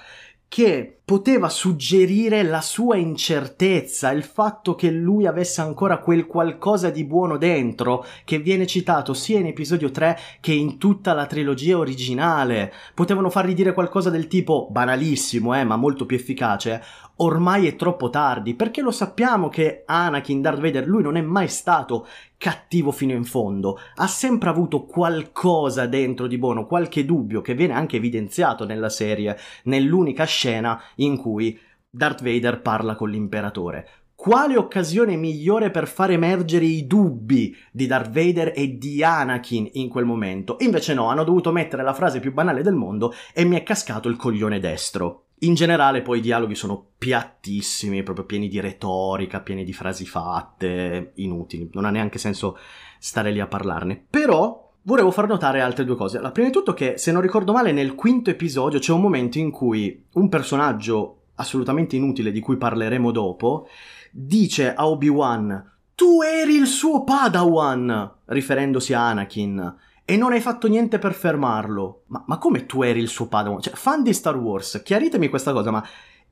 che 0.47 0.99
poteva 1.05 1.49
suggerire 1.49 2.43
la 2.43 2.61
sua 2.61 2.95
incertezza, 2.95 4.11
il 4.11 4.23
fatto 4.23 4.73
che 4.73 4.89
lui 4.89 5.25
avesse 5.25 5.59
ancora 5.59 5.97
quel 5.97 6.25
qualcosa 6.25 6.89
di 6.89 7.03
buono 7.03 7.37
dentro, 7.37 8.05
che 8.23 8.39
viene 8.39 8.65
citato 8.65 9.13
sia 9.13 9.39
in 9.39 9.47
episodio 9.47 9.91
3 9.91 10.17
che 10.39 10.53
in 10.53 10.77
tutta 10.77 11.13
la 11.13 11.25
trilogia 11.25 11.77
originale. 11.77 12.71
Potevano 12.93 13.29
fargli 13.29 13.53
dire 13.53 13.73
qualcosa 13.73 14.09
del 14.09 14.27
tipo 14.27 14.69
banalissimo, 14.71 15.53
eh, 15.55 15.65
ma 15.65 15.75
molto 15.75 16.05
più 16.05 16.15
efficace 16.15 16.81
ormai 17.17 17.67
è 17.67 17.75
troppo 17.75 18.09
tardi, 18.09 18.55
perché 18.55 18.81
lo 18.81 18.91
sappiamo 18.91 19.49
che 19.49 19.83
Anakin 19.85 20.41
Darth 20.41 20.59
Vader 20.59 20.87
lui 20.87 21.03
non 21.03 21.15
è 21.15 21.21
mai 21.21 21.47
stato 21.47 22.07
cattivo 22.37 22.91
fino 22.91 23.13
in 23.13 23.23
fondo, 23.23 23.79
ha 23.95 24.07
sempre 24.07 24.49
avuto 24.49 24.83
qualcosa 24.83 25.85
dentro 25.85 26.27
di 26.27 26.37
buono, 26.37 26.65
qualche 26.65 27.05
dubbio 27.05 27.41
che 27.41 27.53
viene 27.53 27.73
anche 27.73 27.97
evidenziato 27.97 28.65
nella 28.65 28.89
serie, 28.89 29.37
nell'unica 29.63 30.25
scena 30.25 30.81
in 30.95 31.17
cui 31.17 31.59
Darth 31.89 32.23
Vader 32.23 32.61
parla 32.61 32.95
con 32.95 33.09
l'imperatore. 33.09 33.87
Quale 34.15 34.55
occasione 34.55 35.17
migliore 35.17 35.69
per 35.69 35.87
far 35.87 36.11
emergere 36.11 36.65
i 36.65 36.87
dubbi 36.87 37.55
di 37.71 37.87
Darth 37.87 38.11
Vader 38.11 38.53
e 38.55 38.77
di 38.77 39.03
Anakin 39.03 39.69
in 39.73 39.89
quel 39.89 40.05
momento? 40.05 40.55
Invece 40.59 40.93
no, 40.93 41.09
hanno 41.09 41.23
dovuto 41.23 41.51
mettere 41.51 41.83
la 41.83 41.93
frase 41.93 42.19
più 42.19 42.31
banale 42.31 42.63
del 42.63 42.73
mondo 42.73 43.13
e 43.33 43.43
mi 43.43 43.57
è 43.57 43.63
cascato 43.63 44.07
il 44.07 44.15
coglione 44.15 44.59
destro. 44.59 45.25
In 45.39 45.55
generale 45.55 46.01
poi 46.01 46.19
i 46.19 46.21
dialoghi 46.21 46.55
sono 46.55 46.91
piattissimi, 46.97 48.01
proprio 48.01 48.25
pieni 48.25 48.47
di 48.47 48.61
retorica, 48.61 49.41
pieni 49.41 49.65
di 49.65 49.73
frasi 49.73 50.05
fatte, 50.05 51.11
inutili, 51.15 51.69
non 51.73 51.83
ha 51.83 51.89
neanche 51.89 52.17
senso 52.17 52.57
stare 52.99 53.29
lì 53.29 53.41
a 53.41 53.47
parlarne. 53.47 54.05
Però 54.09 54.72
volevo 54.83 55.11
far 55.11 55.27
notare 55.27 55.61
altre 55.61 55.85
due 55.85 55.95
cose. 55.95 56.19
La 56.19 56.31
prima 56.31 56.47
di 56.47 56.53
tutto 56.53 56.73
che, 56.73 56.97
se 56.97 57.11
non 57.11 57.21
ricordo 57.21 57.51
male, 57.51 57.71
nel 57.71 57.95
quinto 57.95 58.29
episodio 58.29 58.79
c'è 58.79 58.93
un 58.93 59.01
momento 59.01 59.37
in 59.37 59.51
cui 59.51 60.05
un 60.13 60.29
personaggio 60.29 61.17
assolutamente 61.35 61.95
inutile 61.95 62.31
di 62.31 62.39
cui 62.39 62.57
parleremo 62.57 63.11
dopo 63.11 63.67
dice 64.11 64.73
a 64.73 64.87
Obi-Wan 64.87 65.71
tu 65.95 66.21
eri 66.21 66.55
il 66.55 66.65
suo 66.65 67.03
Padawan, 67.03 68.11
riferendosi 68.25 68.93
a 68.93 69.09
Anakin 69.09 69.75
e 70.05 70.17
non 70.17 70.31
hai 70.31 70.41
fatto 70.41 70.67
niente 70.67 70.97
per 70.97 71.13
fermarlo. 71.13 72.03
Ma, 72.07 72.23
ma 72.27 72.37
come 72.37 72.65
tu 72.65 72.81
eri 72.81 72.99
il 72.99 73.07
suo 73.07 73.27
Padawan? 73.27 73.61
Cioè, 73.61 73.73
fan 73.75 74.03
di 74.03 74.13
Star 74.13 74.35
Wars, 74.35 74.81
chiaritemi 74.83 75.29
questa 75.29 75.53
cosa, 75.53 75.71
ma 75.71 75.85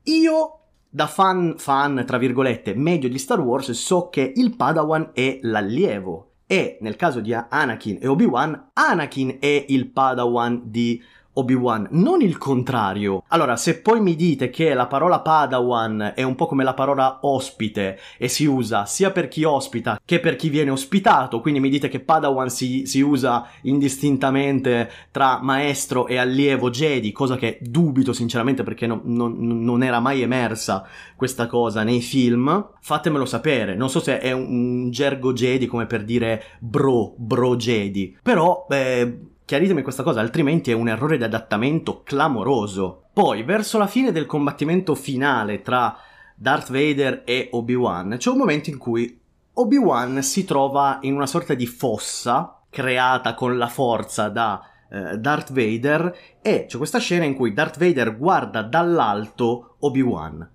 io 0.04 0.58
da 0.88 1.06
fan, 1.06 1.54
fan, 1.56 2.04
tra 2.06 2.18
virgolette, 2.18 2.74
medio 2.74 3.08
di 3.08 3.18
Star 3.18 3.40
Wars, 3.40 3.70
so 3.70 4.08
che 4.08 4.32
il 4.34 4.56
Padawan 4.56 5.10
è 5.14 5.38
l'allievo. 5.42 6.31
E 6.52 6.76
nel 6.82 6.96
caso 6.96 7.20
di 7.20 7.32
Anakin 7.32 7.96
e 7.98 8.06
Obi-Wan, 8.06 8.72
Anakin 8.74 9.38
è 9.40 9.64
il 9.68 9.88
Padawan 9.88 10.60
di 10.66 11.02
Obi-Wan, 11.34 11.88
non 11.92 12.20
il 12.20 12.36
contrario. 12.36 13.24
Allora, 13.28 13.56
se 13.56 13.80
poi 13.80 14.00
mi 14.00 14.16
dite 14.16 14.50
che 14.50 14.74
la 14.74 14.86
parola 14.86 15.20
Padawan 15.20 16.12
è 16.14 16.22
un 16.22 16.34
po' 16.34 16.46
come 16.46 16.64
la 16.64 16.74
parola 16.74 17.20
ospite 17.22 17.98
e 18.18 18.28
si 18.28 18.44
usa 18.44 18.84
sia 18.84 19.10
per 19.10 19.28
chi 19.28 19.44
ospita 19.44 20.00
che 20.04 20.20
per 20.20 20.36
chi 20.36 20.50
viene 20.50 20.70
ospitato, 20.70 21.40
quindi 21.40 21.60
mi 21.60 21.70
dite 21.70 21.88
che 21.88 22.00
Padawan 22.00 22.50
si, 22.50 22.84
si 22.86 23.00
usa 23.00 23.46
indistintamente 23.62 24.90
tra 25.10 25.40
maestro 25.40 26.06
e 26.06 26.18
allievo 26.18 26.70
Jedi, 26.70 27.12
cosa 27.12 27.36
che 27.36 27.58
dubito 27.62 28.12
sinceramente 28.12 28.62
perché 28.62 28.86
no, 28.86 29.00
no, 29.04 29.32
non 29.34 29.82
era 29.82 30.00
mai 30.00 30.20
emersa 30.20 30.86
questa 31.16 31.46
cosa 31.46 31.82
nei 31.82 32.02
film, 32.02 32.70
fatemelo 32.80 33.24
sapere. 33.24 33.74
Non 33.74 33.88
so 33.88 34.00
se 34.00 34.18
è 34.18 34.32
un, 34.32 34.82
un 34.84 34.90
gergo 34.90 35.32
Jedi 35.32 35.66
come 35.66 35.86
per 35.86 36.04
dire 36.04 36.42
bro, 36.58 37.14
bro 37.16 37.56
Jedi, 37.56 38.18
però... 38.22 38.66
Beh, 38.68 39.30
Chiaritemi 39.52 39.82
questa 39.82 40.02
cosa, 40.02 40.20
altrimenti 40.20 40.70
è 40.70 40.74
un 40.74 40.88
errore 40.88 41.18
di 41.18 41.24
adattamento 41.24 42.00
clamoroso. 42.04 43.08
Poi, 43.12 43.42
verso 43.42 43.76
la 43.76 43.86
fine 43.86 44.10
del 44.10 44.24
combattimento 44.24 44.94
finale 44.94 45.60
tra 45.60 45.94
Darth 46.34 46.70
Vader 46.70 47.20
e 47.26 47.50
Obi-Wan, 47.52 48.16
c'è 48.16 48.30
un 48.30 48.38
momento 48.38 48.70
in 48.70 48.78
cui 48.78 49.20
Obi-Wan 49.52 50.22
si 50.22 50.46
trova 50.46 51.00
in 51.02 51.12
una 51.12 51.26
sorta 51.26 51.52
di 51.52 51.66
fossa 51.66 52.62
creata 52.70 53.34
con 53.34 53.58
la 53.58 53.68
forza 53.68 54.30
da 54.30 54.62
eh, 54.90 55.18
Darth 55.18 55.52
Vader 55.52 56.16
e 56.40 56.64
c'è 56.66 56.78
questa 56.78 56.98
scena 56.98 57.26
in 57.26 57.34
cui 57.34 57.52
Darth 57.52 57.78
Vader 57.78 58.16
guarda 58.16 58.62
dall'alto 58.62 59.76
Obi-Wan 59.80 60.50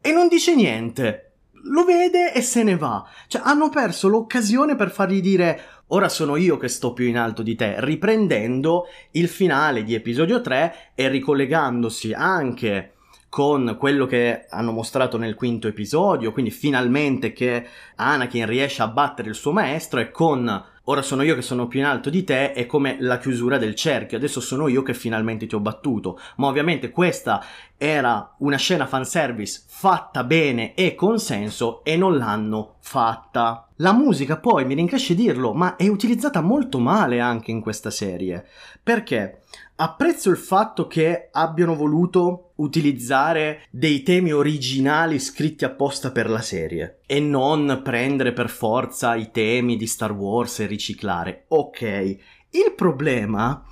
e 0.00 0.12
non 0.12 0.28
dice 0.28 0.54
niente. 0.54 1.27
Lo 1.68 1.84
vede 1.84 2.32
e 2.32 2.40
se 2.40 2.62
ne 2.62 2.76
va. 2.76 3.06
Cioè, 3.26 3.42
hanno 3.44 3.68
perso 3.68 4.08
l'occasione 4.08 4.74
per 4.74 4.90
fargli 4.90 5.20
dire 5.20 5.60
ora 5.88 6.08
sono 6.08 6.36
io 6.36 6.56
che 6.56 6.68
sto 6.68 6.92
più 6.92 7.06
in 7.06 7.16
alto 7.16 7.42
di 7.42 7.54
te, 7.54 7.76
riprendendo 7.78 8.86
il 9.12 9.28
finale 9.28 9.84
di 9.84 9.94
episodio 9.94 10.40
3 10.40 10.92
e 10.94 11.08
ricollegandosi 11.08 12.12
anche 12.12 12.94
con 13.28 13.76
quello 13.78 14.06
che 14.06 14.46
hanno 14.48 14.72
mostrato 14.72 15.18
nel 15.18 15.34
quinto 15.34 15.68
episodio, 15.68 16.32
quindi 16.32 16.50
finalmente 16.50 17.32
che 17.32 17.66
Anakin 17.96 18.46
riesce 18.46 18.82
a 18.82 18.88
battere 18.88 19.28
il 19.28 19.34
suo 19.34 19.52
maestro 19.52 20.00
e 20.00 20.10
con 20.10 20.64
ora 20.90 21.02
sono 21.02 21.22
io 21.22 21.34
che 21.34 21.42
sono 21.42 21.66
più 21.66 21.80
in 21.80 21.86
alto 21.86 22.10
di 22.10 22.24
te, 22.24 22.52
è 22.52 22.66
come 22.66 22.96
la 23.00 23.18
chiusura 23.18 23.58
del 23.58 23.74
cerchio, 23.74 24.16
adesso 24.16 24.40
sono 24.40 24.68
io 24.68 24.82
che 24.82 24.94
finalmente 24.94 25.46
ti 25.46 25.54
ho 25.54 25.60
battuto. 25.60 26.18
Ma 26.36 26.46
ovviamente 26.46 26.90
questa 26.90 27.44
era 27.76 28.34
una 28.38 28.56
scena 28.56 28.86
fanservice 28.86 29.62
fatta 29.66 30.24
bene 30.24 30.74
e 30.74 30.94
con 30.94 31.18
senso 31.18 31.84
e 31.84 31.96
non 31.96 32.16
l'hanno 32.16 32.76
fatta. 32.80 33.68
La 33.76 33.92
musica 33.92 34.38
poi, 34.38 34.64
mi 34.64 34.74
rincresce 34.74 35.14
dirlo, 35.14 35.52
ma 35.52 35.76
è 35.76 35.86
utilizzata 35.86 36.40
molto 36.40 36.78
male 36.78 37.20
anche 37.20 37.50
in 37.50 37.60
questa 37.60 37.90
serie. 37.90 38.46
Perché? 38.82 39.42
Apprezzo 39.80 40.28
il 40.30 40.38
fatto 40.38 40.88
che 40.88 41.28
abbiano 41.30 41.76
voluto 41.76 42.50
utilizzare 42.56 43.62
dei 43.70 44.02
temi 44.02 44.32
originali 44.32 45.20
scritti 45.20 45.64
apposta 45.64 46.10
per 46.10 46.28
la 46.28 46.40
serie 46.40 46.98
e 47.06 47.20
non 47.20 47.80
prendere 47.84 48.32
per 48.32 48.50
forza 48.50 49.14
i 49.14 49.30
temi 49.30 49.76
di 49.76 49.86
Star 49.86 50.10
Wars 50.10 50.58
e 50.58 50.66
riciclare. 50.66 51.44
Ok, 51.50 51.82
il 51.82 52.72
problema 52.74 53.64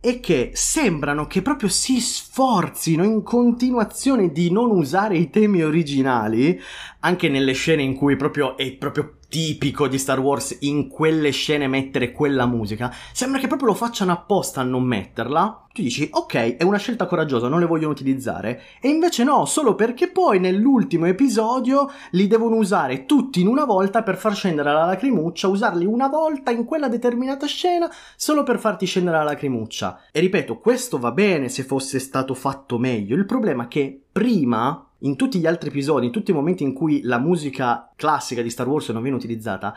è 0.00 0.18
che 0.18 0.50
sembrano 0.52 1.28
che 1.28 1.42
proprio 1.42 1.68
si 1.68 2.00
sforzino 2.00 3.04
in 3.04 3.22
continuazione 3.22 4.32
di 4.32 4.50
non 4.50 4.72
usare 4.72 5.16
i 5.16 5.30
temi 5.30 5.62
originali, 5.62 6.60
anche 7.04 7.28
nelle 7.28 7.52
scene 7.52 7.82
in 7.82 7.94
cui 7.94 8.16
proprio 8.16 8.56
è 8.56 8.72
proprio 8.72 9.16
tipico 9.32 9.88
di 9.88 9.96
Star 9.96 10.20
Wars 10.20 10.58
in 10.60 10.88
quelle 10.88 11.30
scene 11.30 11.66
mettere 11.66 12.12
quella 12.12 12.44
musica, 12.44 12.94
sembra 13.12 13.40
che 13.40 13.46
proprio 13.46 13.68
lo 13.68 13.74
facciano 13.74 14.12
apposta 14.12 14.60
a 14.60 14.64
non 14.64 14.82
metterla. 14.82 15.68
Tu 15.72 15.80
dici, 15.80 16.06
ok, 16.12 16.56
è 16.56 16.62
una 16.64 16.76
scelta 16.76 17.06
coraggiosa, 17.06 17.48
non 17.48 17.58
le 17.58 17.64
vogliono 17.64 17.92
utilizzare. 17.92 18.60
E 18.78 18.90
invece 18.90 19.24
no, 19.24 19.46
solo 19.46 19.74
perché 19.74 20.08
poi 20.08 20.38
nell'ultimo 20.38 21.06
episodio 21.06 21.90
li 22.10 22.26
devono 22.26 22.56
usare 22.56 23.06
tutti 23.06 23.40
in 23.40 23.46
una 23.46 23.64
volta 23.64 24.02
per 24.02 24.18
far 24.18 24.34
scendere 24.34 24.70
la 24.70 24.84
lacrimuccia, 24.84 25.48
usarli 25.48 25.86
una 25.86 26.08
volta 26.08 26.50
in 26.50 26.66
quella 26.66 26.88
determinata 26.88 27.46
scena 27.46 27.90
solo 28.16 28.42
per 28.42 28.58
farti 28.58 28.84
scendere 28.84 29.16
la 29.16 29.24
lacrimuccia. 29.24 30.02
E 30.12 30.20
ripeto, 30.20 30.58
questo 30.58 30.98
va 30.98 31.10
bene 31.10 31.48
se 31.48 31.62
fosse 31.62 31.98
stato 32.00 32.34
fatto 32.34 32.76
meglio. 32.76 33.16
Il 33.16 33.24
problema 33.24 33.64
è 33.64 33.68
che 33.68 33.98
prima 34.12 34.86
in 35.02 35.16
tutti 35.16 35.38
gli 35.38 35.46
altri 35.46 35.68
episodi, 35.68 36.06
in 36.06 36.12
tutti 36.12 36.30
i 36.30 36.34
momenti 36.34 36.62
in 36.62 36.72
cui 36.72 37.02
la 37.02 37.18
musica 37.18 37.90
classica 37.96 38.42
di 38.42 38.50
Star 38.50 38.68
Wars 38.68 38.88
non 38.90 39.02
viene 39.02 39.16
utilizzata, 39.16 39.74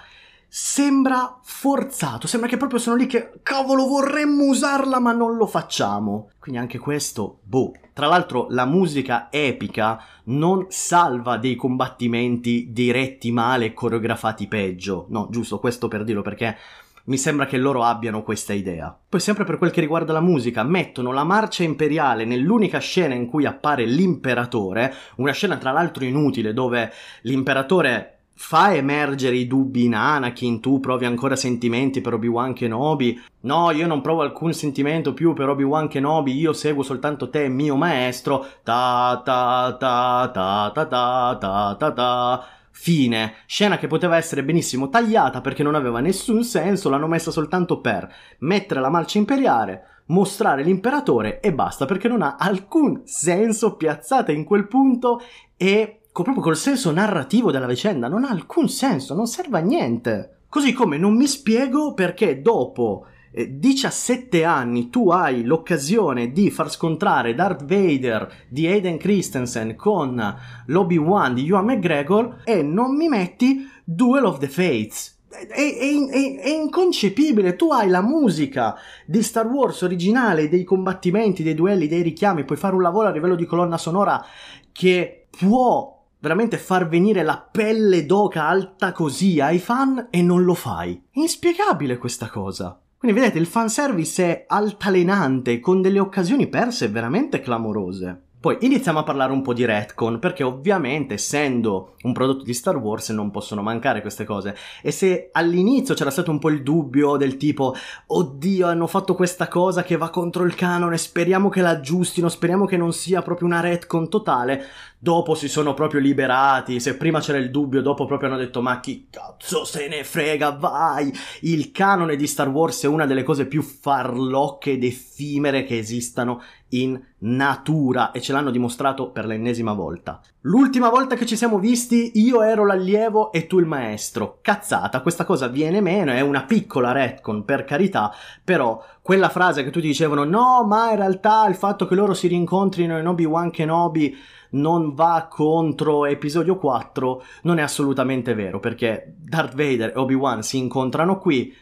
sembra 0.48 1.39
forzato, 1.41 2.27
sembra 2.27 2.50
che 2.50 2.58
proprio 2.58 2.79
sono 2.79 2.96
lì 2.96 3.08
che 3.08 3.39
cavolo 3.44 3.88
vorremmo 3.88 4.46
usarla 4.46 5.00
ma 5.00 5.12
non 5.12 5.36
lo 5.36 5.48
facciamo. 5.48 6.29
Quindi 6.39 6.60
anche 6.60 6.77
questo, 6.77 7.39
boh. 7.44 7.74
Tra 7.94 8.08
l'altro 8.08 8.48
la 8.50 8.65
musica 8.65 9.27
epica 9.32 10.01
non 10.25 10.65
salva 10.70 11.38
dei 11.38 11.55
combattimenti 11.55 12.70
diretti 12.72 13.32
male 13.32 13.65
e 13.65 13.74
coreografati 13.74 14.48
peggio. 14.48 15.05
No, 15.10 15.27
giusto, 15.32 15.60
questo 15.60 15.88
per 15.88 16.03
dirlo 16.03 16.22
perché 16.22 16.58
mi 17.05 17.17
sembra 17.17 17.45
che 17.45 17.57
loro 17.57 17.83
abbiano 17.83 18.24
questa 18.24 18.53
idea. 18.53 18.95
Poi 19.07 19.19
sempre 19.19 19.43
per 19.43 19.57
quel 19.57 19.71
che 19.71 19.81
riguarda 19.81 20.13
la 20.13 20.21
musica, 20.21 20.63
mettono 20.63 21.12
la 21.12 21.24
marcia 21.24 21.63
imperiale 21.63 22.25
nell'unica 22.25 22.79
scena 22.79 23.13
in 23.13 23.27
cui 23.27 23.45
appare 23.45 23.85
l'imperatore, 23.85 24.93
una 25.17 25.31
scena 25.31 25.57
tra 25.57 25.71
l'altro 25.71 26.03
inutile 26.03 26.53
dove 26.53 26.91
l'imperatore 27.21 28.12
fa 28.38 28.75
emergere 28.75 29.38
i 29.38 29.47
dubbi 29.47 29.85
in 29.85 29.95
Anakin, 29.95 30.59
tu 30.59 30.81
provi 30.81 31.05
ancora 31.05 31.38
sentimenti 31.38 32.01
per 32.01 32.13
Obi-Wan 32.13 32.53
Kenobi. 32.53 33.21
No, 33.41 33.71
io 33.71 33.88
non 33.88 34.01
provo 34.01 34.21
alcun 34.24 34.53
sentimento 34.53 35.13
più 35.13 35.33
per 35.33 35.47
Obi-Wan 35.50 35.88
Kenobi, 35.88 36.38
io 36.38 36.51
seguo 36.51 36.83
soltanto 36.83 37.29
te, 37.29 37.47
mio 37.47 37.75
maestro. 37.75 38.45
Ta 38.63 39.21
ta 39.24 39.75
ta 39.79 40.29
ta 40.33 40.71
ta 40.74 40.85
ta 40.85 41.38
ta 41.39 41.75
ta 41.77 41.91
ta. 41.91 42.47
Fine. 42.77 43.36
Scena 43.48 43.77
che 43.77 43.88
poteva 43.88 44.17
essere 44.17 44.44
benissimo 44.44 44.89
tagliata 44.89 45.39
perché 45.39 45.63
non 45.63 45.75
aveva 45.75 46.01
nessun 46.01 46.44
senso, 46.44 46.89
l'hanno 46.89 47.08
messa 47.08 47.32
soltanto 47.32 47.79
per 47.79 48.08
mettere 48.39 48.82
la 48.82 48.89
marcia 48.89 49.17
imperiale, 49.17 50.03
mostrare 50.08 50.62
l'imperatore 50.62 51.39
e 51.39 51.53
basta 51.53 51.86
perché 51.86 52.10
non 52.10 52.22
ha 52.22 52.36
alcun 52.38 53.01
senso 53.05 53.75
piazzata 53.75 54.34
in 54.34 54.44
quel 54.44 54.67
punto 54.67 55.22
e 55.55 56.01
proprio 56.12 56.41
col 56.41 56.58
senso 56.58 56.91
narrativo 56.91 57.50
della 57.50 57.65
vicenda, 57.65 58.10
non 58.10 58.25
ha 58.25 58.29
alcun 58.29 58.67
senso, 58.67 59.15
non 59.15 59.25
serve 59.25 59.58
a 59.58 59.62
niente. 59.62 60.41
Così 60.50 60.74
come 60.74 60.98
non 60.98 61.15
mi 61.15 61.27
spiego 61.27 61.94
perché 61.94 62.41
dopo 62.41 63.08
17 63.36 64.46
anni 64.46 64.89
tu 64.89 65.10
hai 65.10 65.44
l'occasione 65.44 66.32
di 66.32 66.50
far 66.50 66.72
scontrare 66.72 67.36
Darth 67.36 67.65
Vader 67.65 68.46
di 68.48 68.65
Aiden 68.65 68.98
Christensen 68.98 69.75
con 69.75 70.36
l'Obi-Wan 70.68 71.34
di 71.34 71.46
Ewan 71.46 71.65
McGregor 71.65 72.44
e 72.46 72.63
non 72.63 72.96
mi 72.96 73.10
metti 73.10 73.70
Duel 73.84 74.24
of 74.24 74.38
the 74.38 74.48
Fates. 74.48 75.20
È, 75.27 75.46
è, 75.46 75.68
è, 75.68 76.39
è, 76.39 76.50
inconcepibile. 76.50 77.58
Tu 77.58 77.70
hai 77.72 77.89
la 77.89 78.01
musica 78.01 78.74
di 79.06 79.22
Star 79.22 79.48
Wars 79.48 79.82
originale, 79.82 80.48
dei 80.48 80.63
combattimenti, 80.63 81.44
dei 81.44 81.56
duelli, 81.56 81.89
dei 81.89 82.04
richiami. 82.04 82.46
Puoi 82.46 82.58
fare 82.58 82.74
un 82.74 82.82
lavoro 82.82 83.10
a 83.10 83.12
livello 83.12 83.36
di 83.36 83.46
colonna 83.46 83.77
sonora 83.77 84.25
che 84.72 85.27
può 85.38 85.94
veramente 86.20 86.58
far 86.58 86.88
venire 86.88 87.22
la 87.22 87.46
pelle 87.51 88.06
d'oca 88.06 88.48
alta 88.48 88.94
così 88.94 89.42
ai 89.42 89.60
fan 89.60 90.08
e 90.10 90.22
non 90.22 90.46
lo 90.46 90.54
fai. 90.54 91.04
È 91.12 91.20
inspiegabile 91.20 91.98
questa 91.98 92.30
cosa. 92.30 92.80
Quindi 93.05 93.21
vedete, 93.21 93.38
il 93.38 93.45
fanservice 93.45 94.25
è 94.25 94.45
altalenante, 94.47 95.59
con 95.59 95.79
delle 95.79 96.00
occasioni 96.00 96.47
perse 96.47 96.88
veramente 96.88 97.39
clamorose. 97.39 98.25
Poi 98.45 98.57
iniziamo 98.59 98.99
a 98.99 99.03
parlare 99.03 99.31
un 99.31 99.41
po' 99.41 99.55
di 99.55 99.65
retcon, 99.65 100.19
perché 100.19 100.43
ovviamente 100.43 101.15
essendo 101.15 101.95
un 102.03 102.13
prodotto 102.13 102.43
di 102.43 102.53
Star 102.53 102.77
Wars 102.77 103.09
non 103.09 103.31
possono 103.31 103.63
mancare 103.63 104.01
queste 104.01 104.23
cose. 104.23 104.55
E 104.83 104.91
se 104.91 105.29
all'inizio 105.31 105.95
c'era 105.95 106.11
stato 106.11 106.29
un 106.29 106.37
po' 106.37 106.51
il 106.51 106.61
dubbio 106.61 107.17
del 107.17 107.37
tipo, 107.37 107.73
oddio, 108.05 108.67
hanno 108.67 108.85
fatto 108.85 109.15
questa 109.15 109.47
cosa 109.47 109.81
che 109.81 109.97
va 109.97 110.11
contro 110.11 110.43
il 110.43 110.53
canone, 110.53 110.99
speriamo 110.99 111.49
che 111.49 111.61
l'aggiustino, 111.61 112.29
speriamo 112.29 112.67
che 112.67 112.77
non 112.77 112.93
sia 112.93 113.23
proprio 113.23 113.47
una 113.47 113.61
retcon 113.61 114.09
totale, 114.09 114.63
dopo 114.99 115.33
si 115.33 115.47
sono 115.47 115.73
proprio 115.73 115.99
liberati, 115.99 116.79
se 116.79 116.97
prima 116.97 117.19
c'era 117.21 117.39
il 117.39 117.49
dubbio, 117.49 117.81
dopo 117.81 118.05
proprio 118.05 118.29
hanno 118.29 118.37
detto 118.37 118.61
ma 118.61 118.79
chi 118.79 119.07
cazzo 119.09 119.65
se 119.65 119.87
ne 119.87 120.03
frega, 120.03 120.51
vai! 120.51 121.11
Il 121.41 121.71
canone 121.71 122.15
di 122.15 122.27
Star 122.27 122.49
Wars 122.49 122.83
è 122.83 122.87
una 122.87 123.07
delle 123.07 123.23
cose 123.23 123.47
più 123.47 123.63
farlocche 123.63 124.73
ed 124.73 124.83
effimere 124.83 125.63
che 125.63 125.79
esistano 125.79 126.41
in 126.82 127.00
natura 127.20 128.12
e 128.12 128.22
ce 128.22 128.34
l'hanno 128.34 128.51
dimostrato 128.51 129.10
per 129.12 129.25
l'ennesima 129.25 129.74
volta. 129.74 130.22
L'ultima 130.41 130.89
volta 130.89 131.15
che 131.15 131.25
ci 131.25 131.36
siamo 131.36 131.58
visti 131.58 132.12
io 132.15 132.41
ero 132.41 132.65
l'allievo 132.65 133.32
e 133.32 133.48
tu 133.48 133.60
il 133.60 133.65
maestro. 133.65 134.39
Cazzata, 134.41 135.01
questa 135.01 135.25
cosa 135.25 135.48
viene 135.48 135.82
meno, 135.82 136.12
è 136.12 136.22
una 136.22 136.44
piccola 136.44 136.91
retcon 136.91 137.46
per 137.46 137.63
carità, 137.63 138.13
però 138.44 138.84
quella 139.01 139.29
frase 139.29 139.63
che 139.63 139.70
tutti 139.70 139.88
dicevano 139.88 140.24
no, 140.24 140.65
ma 140.65 140.91
in 140.91 140.98
realtà 140.98 141.48
il 141.48 141.55
fatto 141.55 141.88
che 141.88 141.96
loro 141.96 142.13
si 142.13 142.27
rincontrino 142.27 142.98
in 142.98 143.08
Obi-Wan 143.08 143.51
Kenobi 143.51 144.15
non 144.51 144.94
va 144.94 145.27
contro 145.29 146.05
episodio 146.05 146.58
4 146.58 147.24
non 147.41 147.58
è 147.58 147.62
assolutamente 147.62 148.34
vero 148.34 148.60
perché 148.60 149.15
Darth 149.17 149.53
Vader 149.53 149.89
e 149.89 150.00
Obi-Wan 150.00 150.44
si 150.44 150.58
incontrano 150.58 151.17
qui 151.17 151.53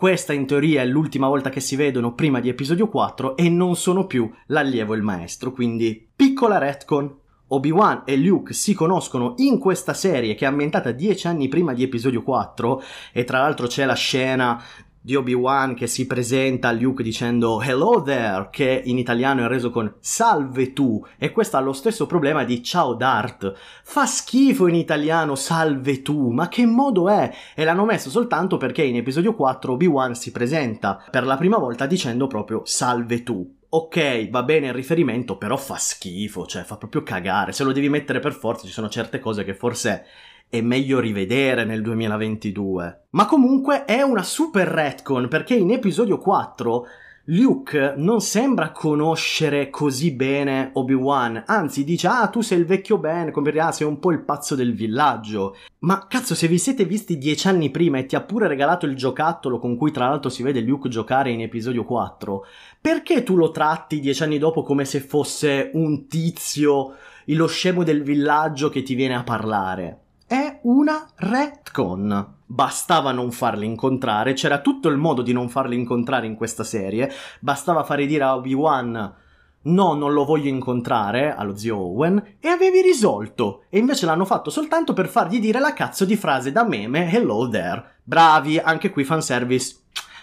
questa 0.00 0.32
in 0.32 0.46
teoria 0.46 0.80
è 0.80 0.86
l'ultima 0.86 1.28
volta 1.28 1.50
che 1.50 1.60
si 1.60 1.76
vedono 1.76 2.14
prima 2.14 2.40
di 2.40 2.48
episodio 2.48 2.88
4 2.88 3.36
e 3.36 3.50
non 3.50 3.76
sono 3.76 4.06
più 4.06 4.32
l'allievo 4.46 4.94
e 4.94 4.96
il 4.96 5.02
maestro, 5.02 5.52
quindi 5.52 6.08
piccola 6.16 6.56
retcon. 6.56 7.18
Obi-Wan 7.48 8.04
e 8.06 8.16
Luke 8.16 8.54
si 8.54 8.72
conoscono 8.72 9.34
in 9.38 9.58
questa 9.58 9.92
serie 9.92 10.34
che 10.34 10.46
è 10.46 10.48
ambientata 10.48 10.92
dieci 10.92 11.26
anni 11.26 11.48
prima 11.48 11.74
di 11.74 11.82
episodio 11.82 12.22
4 12.22 12.82
e 13.12 13.24
tra 13.24 13.40
l'altro 13.40 13.66
c'è 13.66 13.84
la 13.84 13.92
scena 13.92 14.62
di 15.02 15.14
Obi-Wan 15.14 15.74
che 15.74 15.86
si 15.86 16.06
presenta 16.06 16.68
a 16.68 16.72
Luke 16.72 17.02
dicendo 17.02 17.62
hello 17.62 18.02
there, 18.02 18.48
che 18.50 18.82
in 18.84 18.98
italiano 18.98 19.42
è 19.42 19.48
reso 19.48 19.70
con 19.70 19.94
salve 20.00 20.72
tu, 20.72 21.02
e 21.16 21.32
questo 21.32 21.56
ha 21.56 21.60
lo 21.60 21.72
stesso 21.72 22.06
problema 22.06 22.44
di 22.44 22.62
ciao 22.62 22.94
Dart. 22.94 23.52
Fa 23.82 24.04
schifo 24.04 24.66
in 24.66 24.74
italiano 24.74 25.34
salve 25.34 26.02
tu, 26.02 26.30
ma 26.30 26.48
che 26.48 26.66
modo 26.66 27.08
è? 27.08 27.32
E 27.54 27.64
l'hanno 27.64 27.86
messo 27.86 28.10
soltanto 28.10 28.58
perché 28.58 28.82
in 28.82 28.96
episodio 28.96 29.34
4 29.34 29.72
Obi-Wan 29.72 30.14
si 30.14 30.30
presenta 30.30 31.02
per 31.10 31.24
la 31.24 31.36
prima 31.36 31.56
volta 31.56 31.86
dicendo 31.86 32.26
proprio 32.26 32.62
salve 32.64 33.22
tu. 33.22 33.56
Ok, 33.72 34.28
va 34.30 34.42
bene 34.42 34.66
il 34.66 34.72
riferimento, 34.72 35.36
però 35.36 35.56
fa 35.56 35.76
schifo, 35.76 36.44
cioè 36.44 36.64
fa 36.64 36.76
proprio 36.76 37.04
cagare. 37.04 37.52
Se 37.52 37.62
lo 37.62 37.70
devi 37.70 37.88
mettere 37.88 38.18
per 38.18 38.32
forza, 38.32 38.66
ci 38.66 38.72
sono 38.72 38.88
certe 38.88 39.20
cose 39.20 39.44
che 39.44 39.54
forse 39.54 40.06
è 40.50 40.60
meglio 40.60 40.98
rivedere 40.98 41.64
nel 41.64 41.80
2022. 41.80 43.04
Ma 43.10 43.24
comunque 43.26 43.84
è 43.84 44.02
una 44.02 44.24
super 44.24 44.66
retcon 44.66 45.28
perché 45.28 45.54
in 45.54 45.70
episodio 45.70 46.18
4 46.18 46.86
Luke 47.26 47.94
non 47.96 48.20
sembra 48.20 48.72
conoscere 48.72 49.70
così 49.70 50.10
bene 50.10 50.70
Obi-Wan, 50.72 51.44
anzi 51.46 51.84
dice 51.84 52.08
ah 52.08 52.26
tu 52.26 52.40
sei 52.40 52.58
il 52.58 52.66
vecchio 52.66 52.98
Ben, 52.98 53.30
come 53.30 53.50
ah, 53.52 53.70
sei 53.70 53.86
un 53.86 54.00
po' 54.00 54.10
il 54.10 54.24
pazzo 54.24 54.56
del 54.56 54.74
villaggio. 54.74 55.54
Ma 55.80 56.08
cazzo 56.08 56.34
se 56.34 56.48
vi 56.48 56.58
siete 56.58 56.84
visti 56.84 57.18
dieci 57.18 57.46
anni 57.46 57.70
prima 57.70 57.98
e 57.98 58.06
ti 58.06 58.16
ha 58.16 58.20
pure 58.22 58.48
regalato 58.48 58.84
il 58.86 58.96
giocattolo 58.96 59.60
con 59.60 59.76
cui 59.76 59.92
tra 59.92 60.08
l'altro 60.08 60.28
si 60.28 60.42
vede 60.42 60.60
Luke 60.60 60.88
giocare 60.88 61.30
in 61.30 61.42
episodio 61.42 61.84
4, 61.84 62.44
perché 62.80 63.22
tu 63.22 63.36
lo 63.36 63.52
tratti 63.52 64.00
dieci 64.00 64.24
anni 64.24 64.38
dopo 64.38 64.64
come 64.64 64.84
se 64.84 64.98
fosse 64.98 65.70
un 65.74 66.08
tizio, 66.08 66.94
lo 67.26 67.46
scemo 67.46 67.84
del 67.84 68.02
villaggio 68.02 68.70
che 68.70 68.82
ti 68.82 68.96
viene 68.96 69.14
a 69.14 69.22
parlare? 69.22 69.98
È 70.30 70.60
una 70.62 71.08
retcon. 71.16 72.34
Bastava 72.46 73.10
non 73.10 73.32
farli 73.32 73.66
incontrare, 73.66 74.34
c'era 74.34 74.60
tutto 74.60 74.86
il 74.86 74.96
modo 74.96 75.22
di 75.22 75.32
non 75.32 75.48
farli 75.48 75.74
incontrare 75.74 76.26
in 76.26 76.36
questa 76.36 76.62
serie, 76.62 77.10
bastava 77.40 77.82
fare 77.82 78.06
dire 78.06 78.22
a 78.22 78.36
Obi-Wan 78.36 79.14
no, 79.62 79.94
non 79.94 80.12
lo 80.12 80.24
voglio 80.24 80.48
incontrare, 80.48 81.34
allo 81.34 81.56
zio 81.56 81.76
Owen, 81.78 82.36
e 82.38 82.48
avevi 82.48 82.80
risolto. 82.80 83.64
E 83.68 83.78
invece 83.78 84.06
l'hanno 84.06 84.24
fatto 84.24 84.50
soltanto 84.50 84.92
per 84.92 85.08
fargli 85.08 85.40
dire 85.40 85.58
la 85.58 85.72
cazzo 85.72 86.04
di 86.04 86.16
frase 86.16 86.52
da 86.52 86.64
meme 86.64 87.12
Hello 87.12 87.48
there. 87.48 87.96
Bravi, 88.04 88.58
anche 88.58 88.90
qui 88.90 89.02
fanservice 89.02 89.78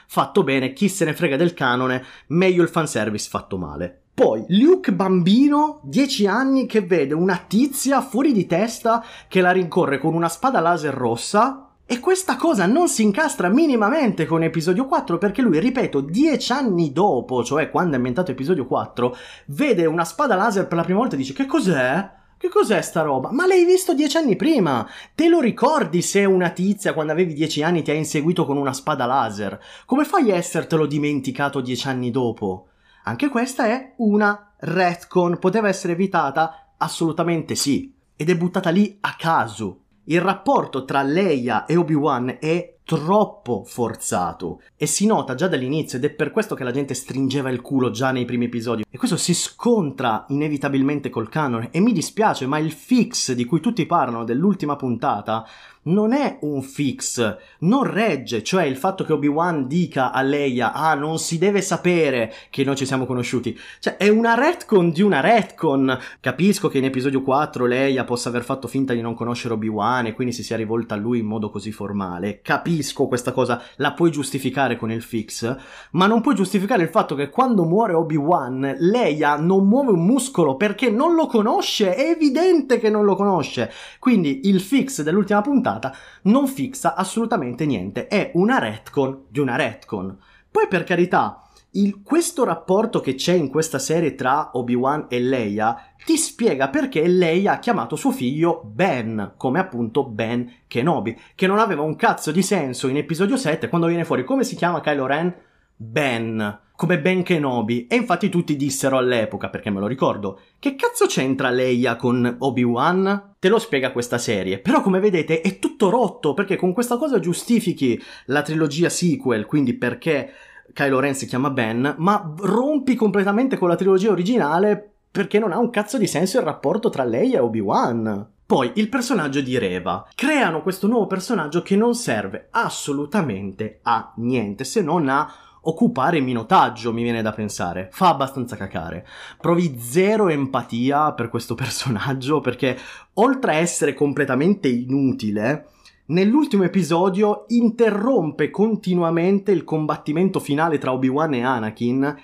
fatto 0.08 0.44
bene, 0.44 0.74
chi 0.74 0.90
se 0.90 1.06
ne 1.06 1.14
frega 1.14 1.36
del 1.36 1.54
canone, 1.54 2.04
meglio 2.28 2.64
il 2.64 2.70
fanservice 2.70 3.30
fatto 3.30 3.58
male. 3.58 4.02
Poi 4.18 4.46
Luke 4.48 4.94
bambino, 4.94 5.80
10 5.84 6.26
anni, 6.26 6.66
che 6.66 6.82
vede 6.82 7.14
una 7.14 7.38
tizia 7.38 8.02
fuori 8.02 8.34
di 8.34 8.48
testa 8.48 9.04
che 9.28 9.42
la 9.42 9.52
rincorre 9.52 10.00
con 10.00 10.16
una 10.16 10.28
spada 10.28 10.60
laser 10.60 10.94
rossa. 10.94 11.70
E 11.86 12.00
questa 12.00 12.36
cosa 12.36 12.66
non 12.66 12.90
si 12.90 13.04
incastra 13.04 13.48
minimamente 13.48 14.26
con 14.26 14.42
episodio 14.42 14.88
4 14.88 15.20
perché 15.20 15.44
lui, 15.44 15.60
ripeto, 15.60 16.02
10 16.02 16.52
anni 16.52 16.92
dopo, 16.92 17.44
cioè 17.44 17.70
quando 17.70 17.94
è 17.94 17.96
ambientato 17.98 18.32
episodio 18.32 18.66
4, 18.66 19.16
vede 19.46 19.86
una 19.86 20.04
spada 20.04 20.36
laser 20.36 20.68
per 20.68 20.78
la 20.78 20.84
prima 20.84 21.00
volta 21.00 21.14
e 21.14 21.20
dice 21.20 21.34
che 21.34 21.46
cos'è? 21.46 22.12
Che 22.40 22.50
cos'è 22.50 22.84
sta 22.84 23.02
roba? 23.02 23.32
Ma 23.32 23.48
l'hai 23.48 23.66
visto 23.66 23.96
dieci 23.96 24.16
anni 24.16 24.36
prima! 24.36 24.88
Te 25.16 25.28
lo 25.28 25.40
ricordi 25.40 26.04
se 26.04 26.24
una 26.24 26.52
tizia 26.52 26.94
quando 26.94 27.12
avevi 27.12 27.34
dieci 27.34 27.64
anni 27.64 27.82
ti 27.82 27.90
ha 27.90 27.96
inseguito 27.96 28.46
con 28.46 28.58
una 28.58 28.74
spada 28.74 29.08
laser? 29.08 29.60
Come 29.88 30.06
fai 30.06 30.32
a 30.32 30.36
essertelo 30.36 30.86
dimenticato 30.86 31.62
dieci 31.62 31.88
anni 31.88 32.12
dopo? 32.12 32.68
Anche 33.06 33.30
questa 33.30 33.66
è 33.66 33.94
una 33.98 34.54
retcon. 34.60 35.40
Poteva 35.40 35.68
essere 35.68 35.94
evitata? 35.94 36.74
Assolutamente 36.78 37.56
sì. 37.56 37.92
Ed 38.16 38.30
è 38.30 38.38
buttata 38.38 38.70
lì 38.70 39.00
a 39.02 39.16
caso. 39.18 39.86
Il 40.04 40.22
rapporto 40.22 40.86
tra 40.86 41.02
Leia 41.02 41.66
e 41.66 41.76
Obi-Wan 41.76 42.38
è 42.40 42.77
troppo 42.88 43.66
forzato. 43.66 44.62
E 44.78 44.86
si 44.86 45.06
nota 45.06 45.36
già 45.36 45.50
dall'inizio 45.50 45.98
ed 45.98 46.06
è 46.06 46.10
per 46.10 46.32
questo 46.32 46.56
che 46.56 46.64
la 46.64 46.72
gente 46.72 46.94
stringeva 46.94 47.50
il 47.50 47.60
culo 47.60 47.92
già 47.92 48.12
nei 48.12 48.24
primi 48.24 48.46
episodi. 48.46 48.86
E 48.90 48.98
questo 48.98 49.18
si 49.18 49.34
scontra 49.34 50.24
inevitabilmente 50.30 51.10
col 51.10 51.28
canon. 51.28 51.68
E 51.72 51.82
mi 51.82 51.92
dispiace 51.92 52.48
ma 52.48 52.58
il 52.60 52.72
fix 52.72 53.34
di 53.34 53.44
cui 53.44 53.60
tutti 53.60 53.86
parlano 53.86 54.24
dell'ultima 54.24 54.78
puntata 54.78 55.46
non 55.88 56.14
è 56.14 56.40
un 56.42 56.62
fix, 56.62 57.38
non 57.60 57.84
regge, 57.84 58.44
cioè 58.44 58.64
il 58.64 58.76
fatto 58.76 59.04
che 59.04 59.14
Obi-Wan 59.14 59.68
dica 59.68 60.12
a 60.12 60.22
Leia 60.22 60.74
ah 60.74 60.96
non 60.96 61.18
si 61.20 61.38
deve 61.38 61.62
sapere 61.62 62.34
che 62.50 62.64
noi 62.64 62.76
ci 62.76 62.86
siamo 62.86 63.06
conosciuti, 63.06 63.58
cioè 63.80 63.96
è 63.98 64.10
una 64.10 64.34
retcon 64.34 64.92
di 64.92 65.02
una 65.02 65.20
retcon. 65.20 65.98
Capisco 66.20 66.68
che 66.68 66.80
in 66.80 66.86
episodio 66.86 67.22
4 67.22 67.66
Leia 67.66 68.04
possa 68.04 68.30
aver 68.30 68.44
fatto 68.44 68.68
finta 68.68 68.94
di 68.94 69.02
non 69.02 69.16
conoscere 69.16 69.54
Obi-Wan 69.54 70.08
e 70.08 70.14
quindi 70.14 70.34
si 70.34 70.44
sia 70.44 70.58
rivolta 70.58 70.96
a 70.96 70.98
lui 70.98 71.20
in 71.20 71.26
modo 71.26 71.50
così 71.50 71.72
formale, 71.72 72.42
capisco 72.42 73.08
questa 73.08 73.32
cosa, 73.32 73.62
la 73.78 73.94
puoi 73.94 74.12
giustificare 74.12 74.76
con 74.76 74.92
il 74.92 75.02
fix, 75.02 75.56
ma 75.92 76.06
non 76.06 76.22
puoi 76.22 76.36
giustificare 76.36 76.84
il 76.84 76.90
fatto 76.90 77.16
che 77.16 77.30
quando 77.30 77.64
muore 77.64 77.94
Obi-Wan 77.94 78.76
Leia 78.80 79.38
non 79.38 79.68
muove 79.68 79.92
un 79.92 80.06
muscolo 80.06 80.56
perché 80.58 80.90
non 80.90 81.16
lo 81.16 81.28
conosce, 81.28 81.96
è 81.96 82.10
evidente 82.10 82.80
che 82.80 82.90
non 82.90 83.06
lo 83.06 83.16
conosce, 83.16 83.72
quindi 84.00 84.42
il 84.50 84.60
fix 84.60 85.02
dell'ultima 85.02 85.42
puntata 85.42 85.76
puntata 85.78 85.96
non 86.24 86.48
fixa 86.48 86.96
assolutamente 86.96 87.66
niente, 87.66 88.08
è 88.08 88.32
una 88.34 88.60
retcon 88.60 89.26
di 89.30 89.40
una 89.40 89.56
retcon. 89.56 90.18
Poi 90.50 90.68
per 90.68 90.84
carità, 90.84 91.42
il, 91.72 92.02
questo 92.04 92.44
rapporto 92.44 93.00
che 93.00 93.16
c'è 93.16 93.34
in 93.34 93.50
questa 93.50 93.80
serie 93.80 94.16
tra 94.16 94.52
Obi-Wan 94.54 95.06
e 95.10 95.20
Leia 95.20 95.78
ti 96.04 96.18
spiega 96.18 96.70
perché 96.70 97.06
Leia 97.08 97.54
ha 97.54 97.60
chiamato 97.60 97.96
suo 97.96 98.12
figlio 98.12 98.62
Ben, 98.64 99.34
come 99.38 99.60
appunto 99.60 100.06
Ben 100.06 100.52
Kenobi, 100.68 101.18
che 101.36 101.48
non 101.48 101.60
aveva 101.60 101.84
un 101.84 101.96
cazzo 101.96 102.32
di 102.32 102.42
senso 102.42 102.88
in 102.88 102.98
episodio 102.98 103.38
7 103.38 103.68
quando 103.70 103.88
viene 103.88 104.06
fuori 104.06 104.24
come 104.24 104.44
si 104.44 104.56
chiama 104.56 104.82
Kylo 104.82 105.06
Ren? 105.06 105.36
Ben 105.78 106.66
come 106.78 107.00
Ben 107.00 107.24
Kenobi. 107.24 107.88
E 107.88 107.96
infatti 107.96 108.30
tutti 108.30 108.56
dissero 108.56 108.98
all'epoca, 108.98 109.50
perché 109.50 109.72
me 109.72 109.80
lo 109.80 109.88
ricordo, 109.88 110.40
che 110.60 110.76
cazzo 110.76 111.08
c'entra 111.08 111.50
Leia 111.50 111.96
con 111.96 112.36
Obi-Wan? 112.40 113.34
Te 113.40 113.50
lo 113.50 113.58
spiega 113.58 113.92
questa 113.92 114.20
serie. 114.20 114.60
Però 114.60 114.82
come 114.82 115.00
vedete 115.00 115.42
è 115.42 115.58
tutto 115.58 115.90
rotto, 115.90 116.36
perché 116.36 116.56
con 116.56 116.74
questa 116.74 116.98
cosa 116.98 117.20
giustifichi 117.20 118.00
la 118.26 118.44
trilogia 118.44 118.90
sequel, 118.90 119.48
quindi 119.48 119.74
perché 119.74 120.32
Kylo 120.72 121.00
Ren 121.00 121.16
si 121.16 121.26
chiama 121.26 121.50
Ben, 121.50 121.96
ma 121.98 122.34
rompi 122.38 122.94
completamente 122.94 123.58
con 123.58 123.70
la 123.70 123.76
trilogia 123.76 124.12
originale 124.12 124.92
perché 125.10 125.40
non 125.40 125.52
ha 125.52 125.58
un 125.58 125.72
cazzo 125.72 125.98
di 125.98 126.06
senso 126.06 126.38
il 126.38 126.46
rapporto 126.46 126.90
tra 126.90 127.04
lei 127.04 127.34
e 127.34 127.40
Obi-Wan. 127.40 128.34
Poi 128.46 128.74
il 128.76 128.88
personaggio 128.88 129.42
di 129.42 129.58
Reva. 129.58 130.08
Creano 130.14 130.62
questo 130.62 130.86
nuovo 130.88 131.08
personaggio 131.08 131.64
che 131.64 131.76
non 131.76 131.96
serve 131.96 132.50
assolutamente 132.52 133.80
a 133.82 134.14
niente 134.18 134.64
se 134.64 134.82
non 134.82 135.10
a 135.10 135.30
occupare 135.68 136.20
minotaggio, 136.20 136.94
mi 136.94 137.04
viene 137.04 137.22
da 137.22 137.32
pensare. 137.32 137.90
Fa 137.92 138.10
abbastanza 138.10 138.56
cacare. 138.56 139.06
Provi 139.40 139.78
zero 139.80 140.30
empatia 140.30 141.14
per 141.14 141.30
questo 141.30 141.56
personaggio 141.56 142.42
perché 142.42 142.78
oltre 143.16 143.52
a 143.52 143.56
essere 143.56 143.94
completamente 143.94 144.68
inutile, 144.68 145.68
nell'ultimo 146.08 146.64
episodio 146.64 147.46
interrompe 147.50 148.50
continuamente 148.50 149.52
il 149.52 149.64
combattimento 149.64 150.40
finale 150.40 150.78
tra 150.78 150.94
Obi-Wan 150.94 151.34
e 151.34 151.44
Anakin. 151.44 152.16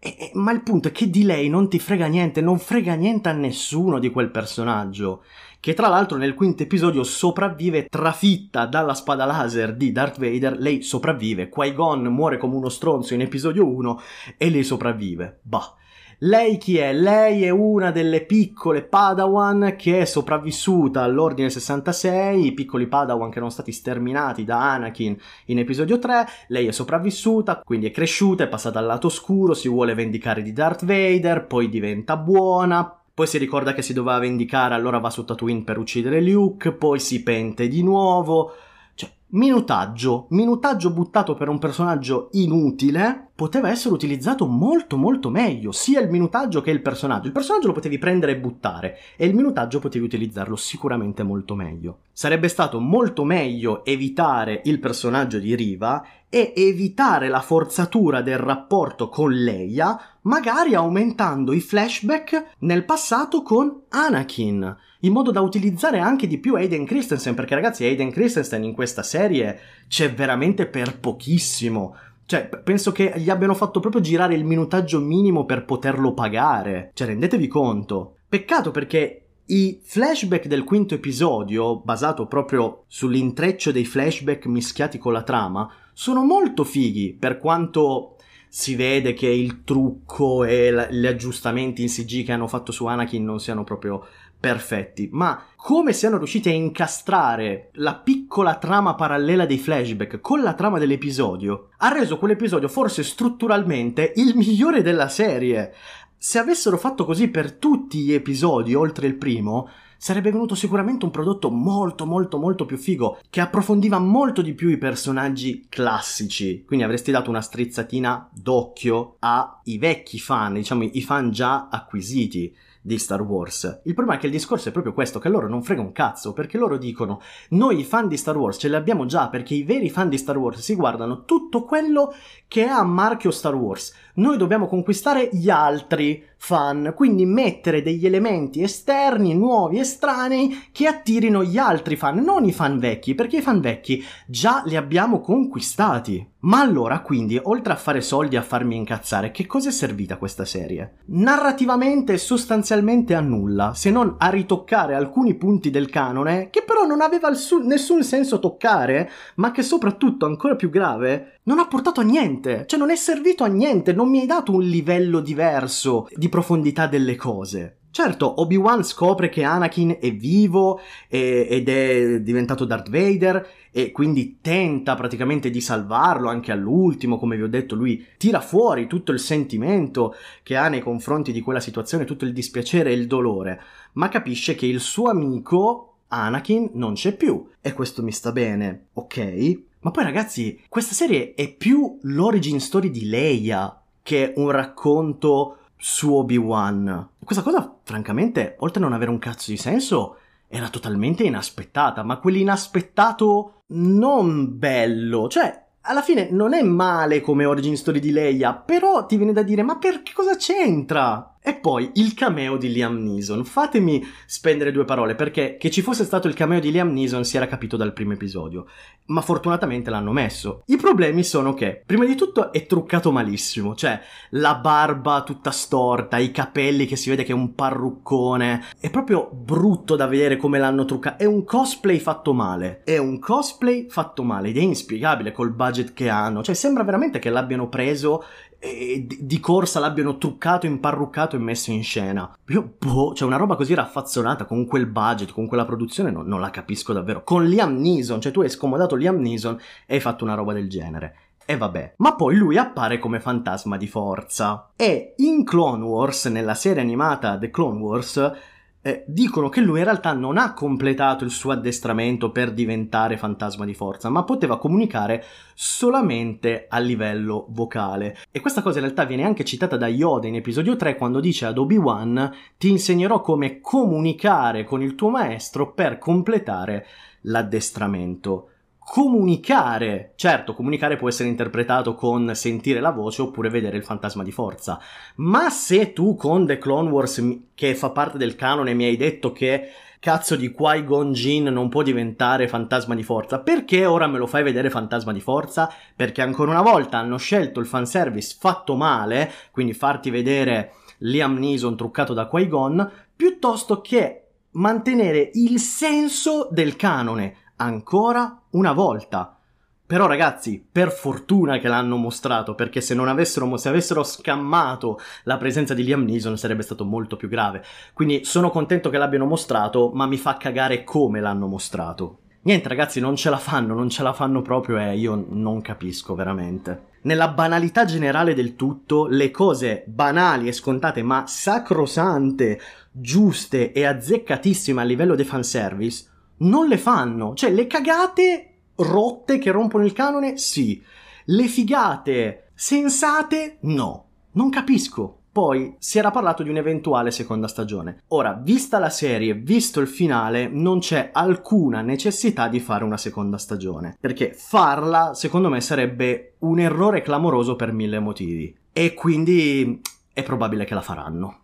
E, 0.00 0.16
e, 0.16 0.30
ma 0.34 0.52
il 0.52 0.62
punto 0.62 0.88
è 0.88 0.92
che 0.92 1.10
di 1.10 1.24
lei 1.24 1.48
non 1.48 1.68
ti 1.68 1.78
frega 1.78 2.06
niente, 2.06 2.40
non 2.40 2.58
frega 2.58 2.94
niente 2.94 3.28
a 3.28 3.32
nessuno 3.32 3.98
di 3.98 4.10
quel 4.10 4.30
personaggio 4.30 5.22
che 5.68 5.74
tra 5.74 5.88
l'altro 5.88 6.16
nel 6.16 6.32
quinto 6.32 6.62
episodio 6.62 7.02
sopravvive 7.02 7.88
trafitta 7.90 8.64
dalla 8.64 8.94
spada 8.94 9.26
laser 9.26 9.76
di 9.76 9.92
Darth 9.92 10.18
Vader, 10.18 10.56
lei 10.58 10.80
sopravvive, 10.80 11.50
Qui-Gon 11.50 12.04
muore 12.04 12.38
come 12.38 12.54
uno 12.54 12.70
stronzo 12.70 13.12
in 13.12 13.20
episodio 13.20 13.66
1 13.66 14.00
e 14.38 14.48
lei 14.48 14.64
sopravvive. 14.64 15.40
Bah. 15.42 15.74
Lei 16.20 16.56
chi 16.56 16.78
è? 16.78 16.94
Lei 16.94 17.44
è 17.44 17.50
una 17.50 17.90
delle 17.90 18.24
piccole 18.24 18.82
Padawan 18.82 19.74
che 19.76 20.00
è 20.00 20.04
sopravvissuta 20.06 21.02
all'Ordine 21.02 21.50
66, 21.50 22.46
i 22.46 22.54
piccoli 22.54 22.86
Padawan 22.86 23.28
che 23.28 23.36
erano 23.36 23.52
stati 23.52 23.70
sterminati 23.70 24.44
da 24.44 24.72
Anakin 24.72 25.16
in 25.44 25.58
episodio 25.58 25.98
3. 25.98 26.26
Lei 26.48 26.66
è 26.66 26.72
sopravvissuta, 26.72 27.60
quindi 27.62 27.86
è 27.86 27.90
cresciuta, 27.90 28.42
è 28.42 28.48
passata 28.48 28.78
al 28.78 28.86
lato 28.86 29.10
scuro, 29.10 29.52
si 29.52 29.68
vuole 29.68 29.92
vendicare 29.94 30.40
di 30.40 30.54
Darth 30.54 30.86
Vader, 30.86 31.46
poi 31.46 31.68
diventa 31.68 32.16
buona, 32.16 32.97
poi 33.18 33.26
si 33.26 33.38
ricorda 33.38 33.74
che 33.74 33.82
si 33.82 33.92
doveva 33.92 34.20
vendicare, 34.20 34.74
allora 34.74 35.00
va 35.00 35.10
su 35.10 35.24
Tatooine 35.24 35.64
per 35.64 35.76
uccidere 35.76 36.20
Luke, 36.20 36.70
poi 36.70 37.00
si 37.00 37.24
pente 37.24 37.66
di 37.66 37.82
nuovo. 37.82 38.52
Cioè, 38.94 39.10
minutaggio, 39.30 40.26
minutaggio 40.30 40.92
buttato 40.92 41.34
per 41.34 41.48
un 41.48 41.58
personaggio 41.58 42.28
inutile, 42.34 43.30
poteva 43.34 43.70
essere 43.70 43.92
utilizzato 43.92 44.46
molto 44.46 44.96
molto 44.96 45.30
meglio, 45.30 45.72
sia 45.72 45.98
il 45.98 46.10
minutaggio 46.10 46.60
che 46.60 46.70
il 46.70 46.80
personaggio. 46.80 47.26
Il 47.26 47.32
personaggio 47.32 47.66
lo 47.66 47.72
potevi 47.72 47.98
prendere 47.98 48.32
e 48.32 48.38
buttare, 48.38 48.98
e 49.16 49.26
il 49.26 49.34
minutaggio 49.34 49.80
potevi 49.80 50.04
utilizzarlo 50.04 50.54
sicuramente 50.54 51.24
molto 51.24 51.56
meglio. 51.56 52.02
Sarebbe 52.12 52.46
stato 52.46 52.78
molto 52.78 53.24
meglio 53.24 53.84
evitare 53.84 54.62
il 54.66 54.78
personaggio 54.78 55.40
di 55.40 55.56
Riva 55.56 56.06
e 56.30 56.52
evitare 56.56 57.28
la 57.28 57.40
forzatura 57.40 58.20
del 58.20 58.38
rapporto 58.38 59.08
con 59.08 59.32
Leia, 59.32 59.98
magari 60.22 60.74
aumentando 60.74 61.52
i 61.52 61.60
flashback 61.60 62.54
nel 62.60 62.84
passato 62.84 63.42
con 63.42 63.82
Anakin, 63.88 64.76
in 65.00 65.12
modo 65.12 65.30
da 65.30 65.40
utilizzare 65.40 66.00
anche 66.00 66.26
di 66.26 66.38
più 66.38 66.54
Aiden 66.54 66.84
Christensen, 66.84 67.34
perché 67.34 67.54
ragazzi 67.54 67.84
Aiden 67.84 68.10
Christensen 68.10 68.64
in 68.64 68.74
questa 68.74 69.02
serie 69.02 69.58
c'è 69.88 70.12
veramente 70.12 70.66
per 70.66 70.98
pochissimo. 70.98 71.96
Cioè, 72.26 72.46
penso 72.62 72.92
che 72.92 73.14
gli 73.16 73.30
abbiano 73.30 73.54
fatto 73.54 73.80
proprio 73.80 74.02
girare 74.02 74.34
il 74.34 74.44
minutaggio 74.44 75.00
minimo 75.00 75.46
per 75.46 75.64
poterlo 75.64 76.12
pagare. 76.12 76.90
Cioè, 76.92 77.06
rendetevi 77.06 77.46
conto. 77.46 78.16
Peccato 78.28 78.70
perché 78.70 79.22
i 79.46 79.80
flashback 79.82 80.46
del 80.46 80.64
quinto 80.64 80.92
episodio, 80.92 81.76
basato 81.78 82.26
proprio 82.26 82.84
sull'intreccio 82.86 83.72
dei 83.72 83.86
flashback 83.86 84.44
mischiati 84.44 84.98
con 84.98 85.14
la 85.14 85.22
trama, 85.22 85.70
sono 86.00 86.22
molto 86.22 86.62
fighi 86.62 87.12
per 87.18 87.38
quanto 87.38 88.18
si 88.48 88.76
vede 88.76 89.14
che 89.14 89.26
il 89.26 89.64
trucco 89.64 90.44
e 90.44 90.86
gli 90.92 91.04
aggiustamenti 91.04 91.82
in 91.82 91.88
CG 91.88 92.24
che 92.24 92.30
hanno 92.30 92.46
fatto 92.46 92.70
su 92.70 92.86
Anakin 92.86 93.24
non 93.24 93.40
siano 93.40 93.64
proprio 93.64 94.06
perfetti, 94.38 95.08
ma 95.10 95.44
come 95.56 95.92
siano 95.92 96.18
riusciti 96.18 96.50
a 96.50 96.52
incastrare 96.52 97.70
la 97.72 97.96
piccola 97.96 98.58
trama 98.58 98.94
parallela 98.94 99.44
dei 99.44 99.58
flashback 99.58 100.20
con 100.20 100.40
la 100.40 100.54
trama 100.54 100.78
dell'episodio 100.78 101.70
ha 101.78 101.88
reso 101.88 102.16
quell'episodio 102.16 102.68
forse 102.68 103.02
strutturalmente 103.02 104.12
il 104.14 104.36
migliore 104.36 104.82
della 104.82 105.08
serie. 105.08 105.74
Se 106.16 106.38
avessero 106.38 106.78
fatto 106.78 107.04
così 107.04 107.26
per 107.26 107.54
tutti 107.54 107.98
gli 107.98 108.12
episodi 108.12 108.72
oltre 108.72 109.08
il 109.08 109.16
primo, 109.16 109.68
sarebbe 109.98 110.30
venuto 110.30 110.54
sicuramente 110.54 111.04
un 111.04 111.10
prodotto 111.10 111.50
molto 111.50 112.06
molto 112.06 112.38
molto 112.38 112.64
più 112.64 112.78
figo, 112.78 113.18
che 113.28 113.40
approfondiva 113.40 113.98
molto 113.98 114.40
di 114.40 114.54
più 114.54 114.70
i 114.70 114.78
personaggi 114.78 115.66
classici, 115.68 116.64
quindi 116.64 116.84
avresti 116.84 117.10
dato 117.10 117.28
una 117.28 117.42
strizzatina 117.42 118.30
d'occhio 118.32 119.16
ai 119.18 119.76
vecchi 119.76 120.18
fan, 120.18 120.54
diciamo 120.54 120.84
i 120.84 121.02
fan 121.02 121.30
già 121.30 121.68
acquisiti 121.68 122.54
di 122.80 122.96
Star 122.96 123.20
Wars. 123.20 123.80
Il 123.84 123.92
problema 123.92 124.16
è 124.16 124.20
che 124.20 124.26
il 124.26 124.32
discorso 124.32 124.68
è 124.68 124.72
proprio 124.72 124.94
questo, 124.94 125.18
che 125.18 125.28
loro 125.28 125.48
non 125.48 125.62
frega 125.62 125.82
un 125.82 125.92
cazzo, 125.92 126.32
perché 126.32 126.56
loro 126.56 126.78
dicono 126.78 127.20
noi 127.50 127.80
i 127.80 127.84
fan 127.84 128.08
di 128.08 128.16
Star 128.16 128.36
Wars 128.36 128.58
ce 128.58 128.68
li 128.68 128.76
abbiamo 128.76 129.04
già, 129.04 129.28
perché 129.28 129.54
i 129.54 129.62
veri 129.62 129.90
fan 129.90 130.08
di 130.08 130.16
Star 130.16 130.38
Wars 130.38 130.60
si 130.60 130.74
guardano 130.74 131.24
tutto 131.24 131.64
quello 131.64 132.14
che 132.46 132.64
ha 132.64 132.78
a 132.78 132.84
marchio 132.84 133.30
Star 133.30 133.54
Wars. 133.54 133.92
Noi 134.18 134.36
dobbiamo 134.36 134.66
conquistare 134.66 135.28
gli 135.30 135.48
altri 135.48 136.24
fan, 136.40 136.92
quindi 136.94 137.24
mettere 137.24 137.82
degli 137.82 138.04
elementi 138.04 138.62
esterni, 138.62 139.34
nuovi, 139.34 139.78
estranei, 139.78 140.68
che 140.72 140.86
attirino 140.86 141.44
gli 141.44 141.56
altri 141.58 141.94
fan, 141.94 142.18
non 142.18 142.44
i 142.44 142.52
fan 142.52 142.78
vecchi, 142.78 143.14
perché 143.14 143.38
i 143.38 143.42
fan 143.42 143.60
vecchi 143.60 144.04
già 144.26 144.62
li 144.66 144.74
abbiamo 144.74 145.20
conquistati. 145.20 146.26
Ma 146.40 146.60
allora, 146.60 147.00
quindi, 147.00 147.38
oltre 147.42 147.72
a 147.72 147.76
fare 147.76 148.00
soldi 148.00 148.36
e 148.36 148.38
a 148.38 148.42
farmi 148.42 148.76
incazzare, 148.76 149.32
che 149.32 149.46
cosa 149.46 149.70
è 149.70 149.72
servita 149.72 150.16
questa 150.16 150.44
serie? 150.44 150.98
Narrativamente 151.06 152.16
sostanzialmente 152.16 153.14
a 153.14 153.20
nulla, 153.20 153.72
se 153.74 153.90
non 153.90 154.14
a 154.18 154.30
ritoccare 154.30 154.94
alcuni 154.94 155.34
punti 155.34 155.70
del 155.70 155.90
canone, 155.90 156.48
che 156.50 156.62
però 156.62 156.86
non 156.86 157.00
aveva 157.00 157.34
su- 157.34 157.64
nessun 157.64 158.04
senso 158.04 158.38
toccare, 158.38 159.10
ma 159.36 159.50
che 159.50 159.62
soprattutto, 159.62 160.26
ancora 160.26 160.54
più 160.54 160.70
grave, 160.70 161.40
non 161.48 161.58
ha 161.58 161.66
portato 161.66 162.00
a 162.00 162.04
niente, 162.04 162.64
cioè 162.68 162.78
non 162.78 162.90
è 162.90 162.96
servito 162.96 163.42
a 163.42 163.48
niente, 163.48 163.92
non 163.92 164.07
mi 164.08 164.20
hai 164.20 164.26
dato 164.26 164.52
un 164.52 164.62
livello 164.62 165.20
diverso 165.20 166.08
di 166.14 166.28
profondità 166.28 166.86
delle 166.86 167.16
cose. 167.16 167.78
Certo, 167.90 168.40
Obi-Wan 168.40 168.84
scopre 168.84 169.28
che 169.28 169.42
Anakin 169.42 169.96
è 170.00 170.14
vivo 170.14 170.78
e, 171.08 171.46
ed 171.50 171.68
è 171.68 172.20
diventato 172.20 172.64
Darth 172.64 172.90
Vader 172.90 173.46
e 173.72 173.90
quindi 173.92 174.38
tenta 174.40 174.94
praticamente 174.94 175.50
di 175.50 175.60
salvarlo 175.60 176.28
anche 176.28 176.52
all'ultimo, 176.52 177.18
come 177.18 177.36
vi 177.36 177.42
ho 177.42 177.48
detto, 177.48 177.74
lui 177.74 178.04
tira 178.16 178.40
fuori 178.40 178.86
tutto 178.86 179.10
il 179.10 179.18
sentimento 179.18 180.14
che 180.42 180.56
ha 180.56 180.68
nei 180.68 180.80
confronti 180.80 181.32
di 181.32 181.40
quella 181.40 181.60
situazione, 181.60 182.04
tutto 182.04 182.24
il 182.24 182.32
dispiacere 182.32 182.90
e 182.90 182.94
il 182.94 183.06
dolore, 183.06 183.60
ma 183.94 184.08
capisce 184.08 184.54
che 184.54 184.66
il 184.66 184.80
suo 184.80 185.08
amico 185.08 185.94
Anakin 186.08 186.70
non 186.74 186.94
c'è 186.94 187.16
più 187.16 187.48
e 187.60 187.72
questo 187.72 188.02
mi 188.02 188.12
sta 188.12 188.32
bene, 188.32 188.88
ok? 188.92 189.60
Ma 189.80 189.90
poi 189.90 190.04
ragazzi, 190.04 190.60
questa 190.68 190.94
serie 190.94 191.34
è 191.34 191.52
più 191.52 191.98
l'origin 192.02 192.60
story 192.60 192.90
di 192.90 193.06
Leia 193.08 193.82
che 194.08 194.32
un 194.36 194.50
racconto 194.50 195.58
su 195.76 196.14
Obi-Wan. 196.14 197.10
Questa 197.22 197.44
cosa, 197.44 197.76
francamente, 197.82 198.56
oltre 198.60 198.80
a 198.80 198.84
non 198.84 198.94
avere 198.94 199.10
un 199.10 199.18
cazzo 199.18 199.50
di 199.50 199.58
senso, 199.58 200.16
era 200.48 200.70
totalmente 200.70 201.24
inaspettata, 201.24 202.02
ma 202.02 202.16
quell'inaspettato 202.16 203.64
non 203.66 204.56
bello, 204.56 205.28
cioè 205.28 205.62
alla 205.82 206.00
fine 206.00 206.28
non 206.30 206.54
è 206.54 206.62
male 206.62 207.20
come 207.20 207.44
origin 207.44 207.76
story 207.76 208.00
di 208.00 208.10
Leia, 208.10 208.54
però 208.54 209.04
ti 209.04 209.18
viene 209.18 209.34
da 209.34 209.42
dire 209.42 209.62
ma 209.62 209.76
perché 209.76 210.12
cosa 210.14 210.36
c'entra? 210.36 211.36
E 211.40 211.54
poi 211.54 211.90
il 211.94 212.14
cameo 212.14 212.56
di 212.56 212.72
Liam 212.72 213.02
Neeson. 213.02 213.44
Fatemi 213.44 214.06
spendere 214.26 214.72
due 214.72 214.84
parole 214.84 215.14
perché 215.14 215.56
che 215.58 215.70
ci 215.70 215.82
fosse 215.82 216.04
stato 216.04 216.28
il 216.28 216.34
cameo 216.34 216.60
di 216.60 216.70
Liam 216.70 216.92
Neeson 216.92 217.24
si 217.24 217.36
era 217.36 217.46
capito 217.46 217.76
dal 217.76 217.92
primo 217.92 218.12
episodio, 218.12 218.66
ma 219.06 219.20
fortunatamente 219.20 219.90
l'hanno 219.90 220.12
messo. 220.12 220.62
I 220.66 220.76
problemi 220.76 221.22
sono 221.22 221.54
che, 221.54 221.82
prima 221.84 222.04
di 222.04 222.14
tutto, 222.14 222.52
è 222.52 222.66
truccato 222.66 223.10
malissimo, 223.10 223.74
cioè 223.74 224.00
la 224.30 224.56
barba 224.56 225.22
tutta 225.22 225.50
storta, 225.50 226.18
i 226.18 226.30
capelli 226.30 226.86
che 226.86 226.96
si 226.96 227.10
vede 227.10 227.24
che 227.24 227.32
è 227.32 227.34
un 227.34 227.54
parruccone. 227.54 228.64
È 228.78 228.90
proprio 228.90 229.30
brutto 229.32 229.96
da 229.96 230.06
vedere 230.06 230.36
come 230.36 230.58
l'hanno 230.58 230.84
truccato. 230.84 231.22
È 231.22 231.26
un 231.26 231.44
cosplay 231.44 231.98
fatto 231.98 232.32
male. 232.32 232.82
È 232.84 232.98
un 232.98 233.18
cosplay 233.18 233.88
fatto 233.88 234.22
male 234.22 234.48
ed 234.48 234.56
è 234.56 234.60
inspiegabile 234.60 235.32
col 235.32 235.52
budget 235.52 235.92
che 235.92 236.08
hanno. 236.08 236.42
Cioè, 236.42 236.54
sembra 236.54 236.82
veramente 236.82 237.18
che 237.18 237.30
l'abbiano 237.30 237.68
preso 237.68 238.24
e 238.58 239.06
di 239.06 239.40
corsa 239.40 239.78
l'abbiano 239.78 240.18
truccato, 240.18 240.66
imparruccato 240.66 241.36
e 241.36 241.38
messo 241.38 241.70
in 241.70 241.82
scena. 241.82 242.36
Io, 242.48 242.74
boh, 242.78 243.14
cioè 243.14 243.28
una 243.28 243.36
roba 243.36 243.56
così 243.56 243.74
raffazzonata 243.74 244.44
con 244.44 244.66
quel 244.66 244.86
budget, 244.86 245.32
con 245.32 245.46
quella 245.46 245.64
produzione, 245.64 246.10
non, 246.10 246.26
non 246.26 246.40
la 246.40 246.50
capisco 246.50 246.92
davvero. 246.92 247.22
Con 247.22 247.46
Liam 247.46 247.76
Neeson, 247.76 248.20
cioè 248.20 248.32
tu 248.32 248.40
hai 248.40 248.50
scomodato 248.50 248.96
Liam 248.96 249.16
Neeson 249.16 249.58
e 249.86 249.94
hai 249.94 250.00
fatto 250.00 250.24
una 250.24 250.34
roba 250.34 250.52
del 250.52 250.68
genere. 250.68 251.14
E 251.44 251.56
vabbè. 251.56 251.94
Ma 251.96 252.14
poi 252.14 252.36
lui 252.36 252.58
appare 252.58 252.98
come 252.98 253.20
fantasma 253.20 253.76
di 253.76 253.86
forza. 253.86 254.70
E 254.76 255.14
in 255.18 255.44
Clone 255.44 255.84
Wars, 255.84 256.26
nella 256.26 256.54
serie 256.54 256.82
animata 256.82 257.38
The 257.38 257.50
Clone 257.50 257.80
Wars, 257.80 258.32
eh, 258.82 259.04
dicono 259.06 259.48
che 259.48 259.60
lui 259.60 259.78
in 259.78 259.84
realtà 259.84 260.12
non 260.12 260.38
ha 260.38 260.54
completato 260.54 261.24
il 261.24 261.30
suo 261.30 261.52
addestramento 261.52 262.30
per 262.30 262.52
diventare 262.52 263.16
fantasma 263.16 263.64
di 263.64 263.74
forza, 263.74 264.08
ma 264.08 264.24
poteva 264.24 264.58
comunicare 264.58 265.24
solamente 265.54 266.66
a 266.68 266.78
livello 266.78 267.46
vocale. 267.50 268.16
E 268.30 268.40
questa 268.40 268.62
cosa 268.62 268.78
in 268.78 268.84
realtà 268.84 269.04
viene 269.04 269.24
anche 269.24 269.44
citata 269.44 269.76
da 269.76 269.88
Yoda 269.88 270.26
in 270.26 270.36
episodio 270.36 270.76
3 270.76 270.96
quando 270.96 271.20
dice 271.20 271.46
ad 271.46 271.58
Obi-Wan 271.58 272.32
ti 272.56 272.70
insegnerò 272.70 273.20
come 273.20 273.60
comunicare 273.60 274.64
con 274.64 274.82
il 274.82 274.94
tuo 274.94 275.10
maestro 275.10 275.72
per 275.72 275.98
completare 275.98 276.86
l'addestramento 277.22 278.50
comunicare. 278.90 280.12
Certo, 280.16 280.54
comunicare 280.54 280.96
può 280.96 281.08
essere 281.08 281.28
interpretato 281.28 281.94
con 281.94 282.34
sentire 282.34 282.80
la 282.80 282.90
voce 282.90 283.20
oppure 283.20 283.50
vedere 283.50 283.76
il 283.76 283.84
fantasma 283.84 284.22
di 284.22 284.32
forza. 284.32 284.80
Ma 285.16 285.50
se 285.50 285.92
tu 285.92 286.14
con 286.16 286.46
The 286.46 286.56
Clone 286.56 286.88
Wars, 286.88 287.22
che 287.54 287.74
fa 287.74 287.90
parte 287.90 288.16
del 288.16 288.34
canone, 288.34 288.72
mi 288.72 288.84
hai 288.84 288.96
detto 288.96 289.30
che 289.30 289.68
cazzo 290.00 290.36
di 290.36 290.52
Qui-Gon 290.52 291.12
Jinn 291.12 291.48
non 291.48 291.68
può 291.68 291.82
diventare 291.82 292.48
fantasma 292.48 292.94
di 292.94 293.02
forza, 293.02 293.40
perché 293.40 293.84
ora 293.84 294.06
me 294.06 294.16
lo 294.16 294.26
fai 294.26 294.42
vedere 294.42 294.70
fantasma 294.70 295.12
di 295.12 295.20
forza? 295.20 295.70
Perché 295.94 296.22
ancora 296.22 296.52
una 296.52 296.62
volta 296.62 296.96
hanno 296.96 297.18
scelto 297.18 297.60
il 297.60 297.66
fanservice 297.66 298.36
fatto 298.40 298.74
male, 298.74 299.30
quindi 299.50 299.74
farti 299.74 300.08
vedere 300.08 300.72
Liam 300.98 301.36
Neeson 301.36 301.76
truccato 301.76 302.14
da 302.14 302.26
Qui-Gon, 302.26 302.90
piuttosto 303.14 303.82
che 303.82 304.22
mantenere 304.52 305.30
il 305.34 305.58
senso 305.58 306.48
del 306.50 306.74
canone 306.74 307.47
ancora 307.58 308.40
una 308.50 308.72
volta. 308.72 309.38
Però 309.86 310.06
ragazzi, 310.06 310.62
per 310.70 310.90
fortuna 310.90 311.58
che 311.58 311.68
l'hanno 311.68 311.96
mostrato, 311.96 312.54
perché 312.54 312.82
se 312.82 312.94
non 312.94 313.08
avessero, 313.08 313.56
se 313.56 313.70
avessero 313.70 314.02
scammato 314.02 314.98
la 315.22 315.38
presenza 315.38 315.72
di 315.72 315.82
Liam 315.82 316.04
Neeson 316.04 316.36
sarebbe 316.36 316.62
stato 316.62 316.84
molto 316.84 317.16
più 317.16 317.28
grave. 317.28 317.64
Quindi 317.94 318.22
sono 318.24 318.50
contento 318.50 318.90
che 318.90 318.98
l'abbiano 318.98 319.24
mostrato, 319.24 319.90
ma 319.94 320.06
mi 320.06 320.18
fa 320.18 320.36
cagare 320.36 320.84
come 320.84 321.20
l'hanno 321.20 321.46
mostrato. 321.46 322.18
Niente 322.42 322.68
ragazzi, 322.68 323.00
non 323.00 323.16
ce 323.16 323.30
la 323.30 323.38
fanno, 323.38 323.74
non 323.74 323.88
ce 323.88 324.02
la 324.02 324.12
fanno 324.12 324.42
proprio 324.42 324.78
e 324.78 324.96
io 324.96 325.26
non 325.30 325.62
capisco 325.62 326.14
veramente. 326.14 326.88
Nella 327.02 327.28
banalità 327.28 327.86
generale 327.86 328.34
del 328.34 328.56
tutto, 328.56 329.06
le 329.06 329.30
cose 329.30 329.84
banali 329.86 330.48
e 330.48 330.52
scontate 330.52 331.02
ma 331.02 331.24
sacrosante, 331.26 332.60
giuste 332.92 333.72
e 333.72 333.86
azzeccatissime 333.86 334.82
a 334.82 334.84
livello 334.84 335.14
di 335.14 335.24
fanservice 335.24 336.04
non 336.38 336.68
le 336.68 336.78
fanno. 336.78 337.34
Cioè, 337.34 337.50
le 337.50 337.66
cagate 337.66 338.54
rotte 338.76 339.38
che 339.38 339.50
rompono 339.50 339.84
il 339.84 339.92
canone, 339.92 340.36
sì. 340.36 340.82
Le 341.24 341.46
figate 341.46 342.50
sensate, 342.54 343.58
no. 343.62 344.06
Non 344.32 344.50
capisco. 344.50 345.14
Poi 345.30 345.76
si 345.78 345.98
era 345.98 346.10
parlato 346.10 346.42
di 346.42 346.50
un'eventuale 346.50 347.12
seconda 347.12 347.46
stagione. 347.46 348.02
Ora, 348.08 348.32
vista 348.32 348.78
la 348.80 348.90
serie, 348.90 349.34
visto 349.34 349.78
il 349.78 349.86
finale, 349.86 350.48
non 350.48 350.80
c'è 350.80 351.10
alcuna 351.12 351.80
necessità 351.80 352.48
di 352.48 352.58
fare 352.58 352.82
una 352.82 352.96
seconda 352.96 353.38
stagione. 353.38 353.96
Perché 354.00 354.32
farla, 354.34 355.14
secondo 355.14 355.48
me, 355.48 355.60
sarebbe 355.60 356.34
un 356.38 356.58
errore 356.58 357.02
clamoroso 357.02 357.54
per 357.54 357.72
mille 357.72 358.00
motivi. 358.00 358.52
E 358.72 358.94
quindi 358.94 359.80
è 360.12 360.22
probabile 360.24 360.64
che 360.64 360.74
la 360.74 360.80
faranno. 360.80 361.38